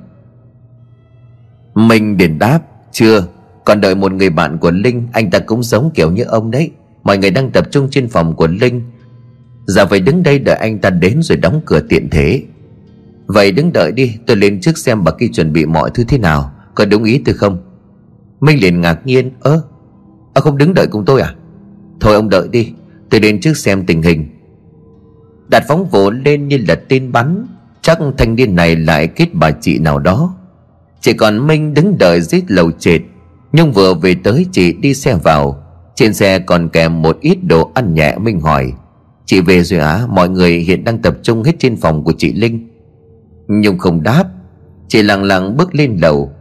[1.76, 2.60] Mình đền đáp,
[2.92, 3.24] Chưa,
[3.66, 6.72] Còn đợi một người bạn của Linh, Anh ta cũng giống kiểu như ông đấy.
[7.06, 8.82] Mọi người đang tập trung trên phòng của Linh.
[9.66, 12.44] Giờ vậy đứng đây đợi anh ta đến rồi đóng cửa tiện thế.
[13.28, 16.18] Vậy đứng đợi đi, Tôi lên trước xem bà kia chuẩn bị mọi thứ thế
[16.18, 16.52] nào.
[16.76, 17.58] Có đúng ý tôi không?
[18.40, 19.62] Minh liền ngạc nhiên, Ơ
[20.34, 21.36] Ông không đứng đợi cùng tôi à?
[22.00, 22.74] Thôi ông đợi đi,
[23.10, 24.30] Tôi lên trước xem tình hình.
[25.48, 27.48] Đạt phóng vỗ lên như là tên bắn,
[27.82, 30.36] Chắc thanh niên này lại kết bà chị nào đó.
[31.02, 33.02] Chỉ còn Minh đứng đợi dưới lầu trệt,
[33.52, 35.65] Nhưng vừa về tới chị đi xe vào.
[35.96, 38.74] Trên xe còn kèm một ít đồ ăn nhẹ Minh hỏi.
[39.26, 42.34] Chị về rồi à Mọi người hiện đang tập trung hết trên phòng của chị
[42.34, 42.70] Linh.
[43.48, 44.24] Nhung không đáp.
[44.88, 46.32] Chị lặng lặng bước lên lầu.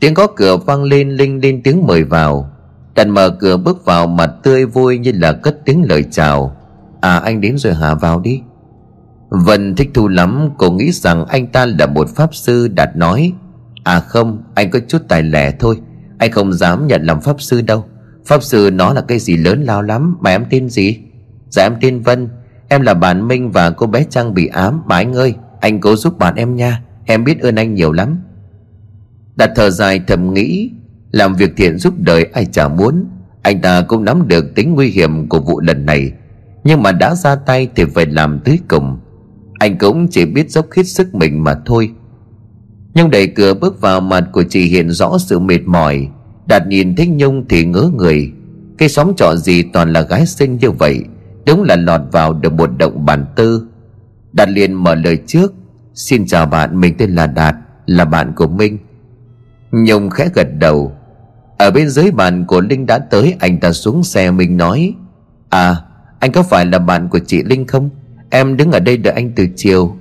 [0.00, 2.50] Tiếng có cửa vang lên, Linh lên tiếng mời vào.
[2.94, 6.56] Đặt mở cửa bước vào mặt tươi vui như là cất tiếng lời chào.
[7.00, 7.94] À anh đến rồi hả?
[7.94, 8.40] Vào đi.
[9.30, 13.32] Vân thích thu lắm, Cô nghĩ rằng anh ta là một pháp sư Đạt nói.
[13.84, 15.80] À không, anh có chút tài lẻ thôi.
[16.18, 17.84] Anh không dám nhận làm pháp sư đâu.
[18.26, 20.98] Pháp sư nó là cái gì lớn lao lắm, Mà em tên gì?
[21.50, 22.28] Dạ em tên Vân.
[22.68, 24.82] Em là bạn Minh và cô bé Trang bị ám.
[24.86, 26.82] Mà anh ơi, anh cố giúp bạn em nha.
[27.06, 28.18] Em biết ơn anh nhiều lắm.
[29.36, 30.70] Đặt thở dài thầm nghĩ,
[31.12, 33.04] Làm việc thiện giúp đời ai chả muốn.
[33.42, 36.12] Anh ta cũng nắm được tính nguy hiểm của vụ lần này.
[36.64, 38.98] Nhưng mà đã ra tay thì phải làm tới cùng.
[39.58, 41.90] Anh cũng chỉ biết dốc hết sức mình mà thôi.
[42.94, 46.08] Nhưng đẩy cửa bước vào mặt của chị hiện rõ sự mệt mỏi.
[46.52, 48.32] Đạt nhìn thấy Nhung thì ngớ người.
[48.78, 51.04] Cái xóm trọ gì toàn là gái xinh như vậy,
[51.46, 53.66] Đúng là lọt vào được một động bản tư.
[54.32, 55.54] Đạt liền mở lời trước,
[55.94, 57.54] Xin chào bạn, mình tên là Đạt,
[57.86, 58.78] Là bạn của Minh.
[59.70, 60.92] Nhung khẽ gật đầu.
[61.58, 64.94] Ở bên dưới bàn của Linh đã tới, Anh ta xuống xe mình nói
[65.48, 65.76] À
[66.18, 67.90] anh có phải là bạn của chị Linh không?
[68.30, 69.96] Em đứng ở đây đợi anh từ chiều.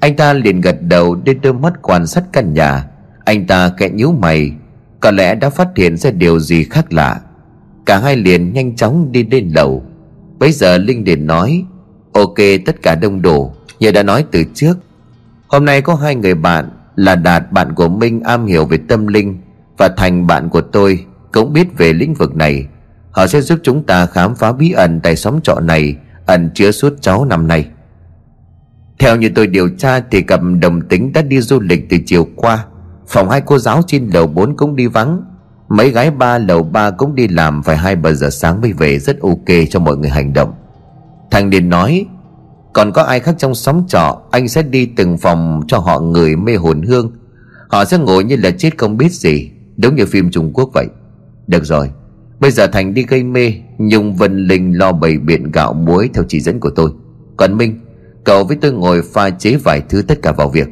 [0.00, 2.84] Anh ta liền gật đầu Đưa đôi mắt quan sát căn nhà.
[3.24, 4.52] Anh ta kẽ nhíu mày.
[5.02, 7.20] Có lẽ đã phát hiện ra điều gì khác lạ.
[7.86, 9.82] Cả hai liền nhanh chóng đi lên lầu
[10.38, 11.64] Bấy giờ Linh liền nói,
[12.12, 12.34] Ok,
[12.66, 14.74] tất cả đông đủ Như đã nói từ trước.
[15.46, 19.06] Hôm nay có hai người bạn Là Đạt, bạn của Minh am hiểu về tâm
[19.06, 19.38] linh,
[19.76, 22.66] Và Thành, bạn của tôi, Cũng biết về lĩnh vực này.
[23.10, 25.96] Họ sẽ giúp chúng ta khám phá bí ẩn Tại xóm trọ này,
[26.26, 27.66] Ẩn chứa suốt cháu năm nay.
[28.98, 32.28] Theo như tôi điều tra Thì cặp đồng tính đã đi du lịch từ chiều
[32.36, 32.64] qua.
[33.12, 35.22] Phòng hai cô giáo trên lầu 4 cũng đi vắng.
[35.68, 38.98] Mấy gái ba lầu ba cũng đi làm Phải hai ba giờ sáng mới về,
[38.98, 40.52] Rất ok cho mọi người hành động.
[41.30, 42.06] Thằng Điền nói,
[42.72, 46.36] Còn có ai khác trong xóm trọ, Anh sẽ đi từng phòng cho họ người
[46.36, 47.12] mê hồn hương.
[47.68, 50.86] Họ sẽ ngồi như là chết không biết gì Đúng như phim Trung Quốc vậy.
[51.46, 51.90] Được rồi,
[52.40, 56.24] Bây giờ Thành đi gây mê, Nhung Vân Linh lo bày biện gạo muối Theo
[56.28, 56.90] chỉ dẫn của tôi.
[57.36, 57.80] Còn Minh,
[58.24, 60.68] Cậu với tôi ngồi pha chế vài thứ tất cả vào việc.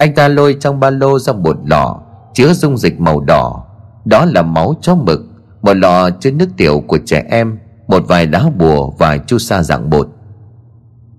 [0.00, 2.00] Anh ta lôi trong ba lô ra một lọ,
[2.34, 3.64] Chứa dung dịch màu đỏ.
[4.04, 5.20] Đó là máu chó mực,
[5.62, 9.62] Một lọ chứa nước tiểu của trẻ em, một vài lá bùa và chu sa
[9.62, 10.08] dạng bột.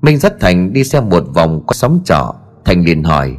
[0.02, 3.38] Minh dắt thành đi xem một vòng qua xóm trọ, thành liền hỏi,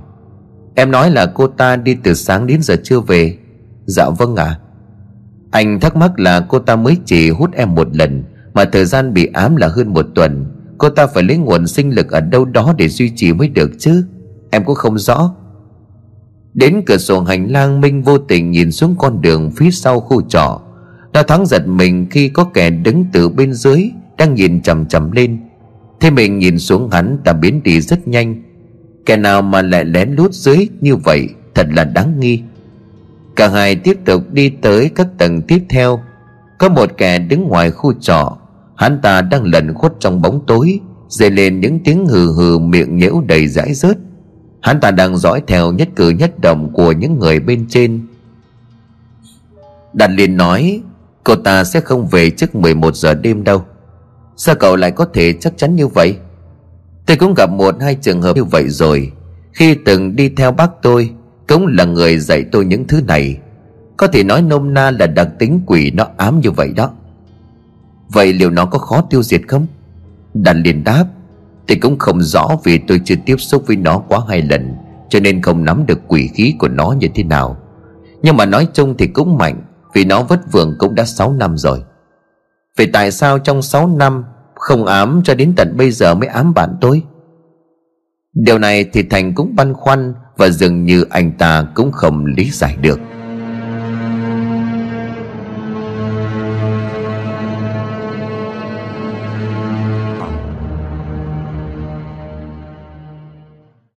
[0.74, 3.36] em nói là cô ta đi từ sáng đến giờ chưa về?
[3.86, 4.44] Dạ vâng ạ.
[4.44, 4.58] À.
[5.50, 8.24] anh thắc mắc là cô ta mới chỉ hút em một lần,
[8.54, 10.46] mà thời gian bị ám là hơn một tuần.
[10.78, 13.70] Cô ta phải lấy nguồn sinh lực ở đâu đó để duy trì mới được
[13.78, 14.04] chứ?
[14.52, 15.34] Em cũng không rõ.
[16.54, 20.22] Đến cửa sổ hành lang, minh vô tình nhìn xuống con đường phía sau khu
[20.22, 20.60] trọ.
[21.12, 25.12] Đã thắng giật mình khi có kẻ đứng từ bên dưới Đang nhìn chầm chầm
[25.12, 25.40] lên.
[26.00, 28.42] Thế mình nhìn xuống hắn ta biến đi rất nhanh.
[29.06, 32.42] Kẻ nào mà lại lén lút dưới như vậy, Thật là đáng nghi.
[33.36, 36.00] Cả hai tiếp tục đi tới các tầng tiếp theo.
[36.58, 38.36] Có một kẻ đứng ngoài khu trọ.
[38.76, 42.96] Hắn ta đang lẩn khuất trong bóng tối Dậy lên những tiếng hừ hừ miệng
[42.96, 43.98] nhễu đầy rãi rớt.
[44.62, 48.06] Hắn ta đang dõi theo nhất cử nhất động của những người bên trên.
[49.92, 50.82] Đạt liền nói
[51.24, 53.64] Cô ta sẽ không về trước 11 giờ đêm đâu.
[54.36, 56.16] Sao cậu lại có thể chắc chắn như vậy?
[57.06, 59.12] Tôi cũng gặp một hai trường hợp như vậy rồi.
[59.52, 61.10] Khi từng đi theo bác tôi,
[61.48, 63.38] Cũng là người dạy tôi những thứ này.
[63.96, 66.90] Có thể nói nôm na là đặc tính quỷ nó ám như vậy đó.
[68.08, 69.66] Vậy liệu nó có khó tiêu diệt không?
[70.34, 71.06] Đàn liền đáp
[71.68, 74.74] thì cũng không rõ vì tôi chưa tiếp xúc với nó quá hai lần,
[75.08, 77.56] Cho nên không nắm được quỷ khí của nó như thế nào.
[78.22, 79.62] Nhưng mà nói chung thì cũng mạnh,
[79.94, 81.82] Vì nó vất vưởng cũng đã 6 năm rồi.
[82.78, 86.54] Vậy tại sao trong 6 năm Không ám cho đến tận bây giờ mới ám
[86.54, 87.02] bạn tôi?
[88.34, 92.50] Điều này thì Thành cũng băn khoăn Và dường như anh ta cũng không lý
[92.50, 93.00] giải được.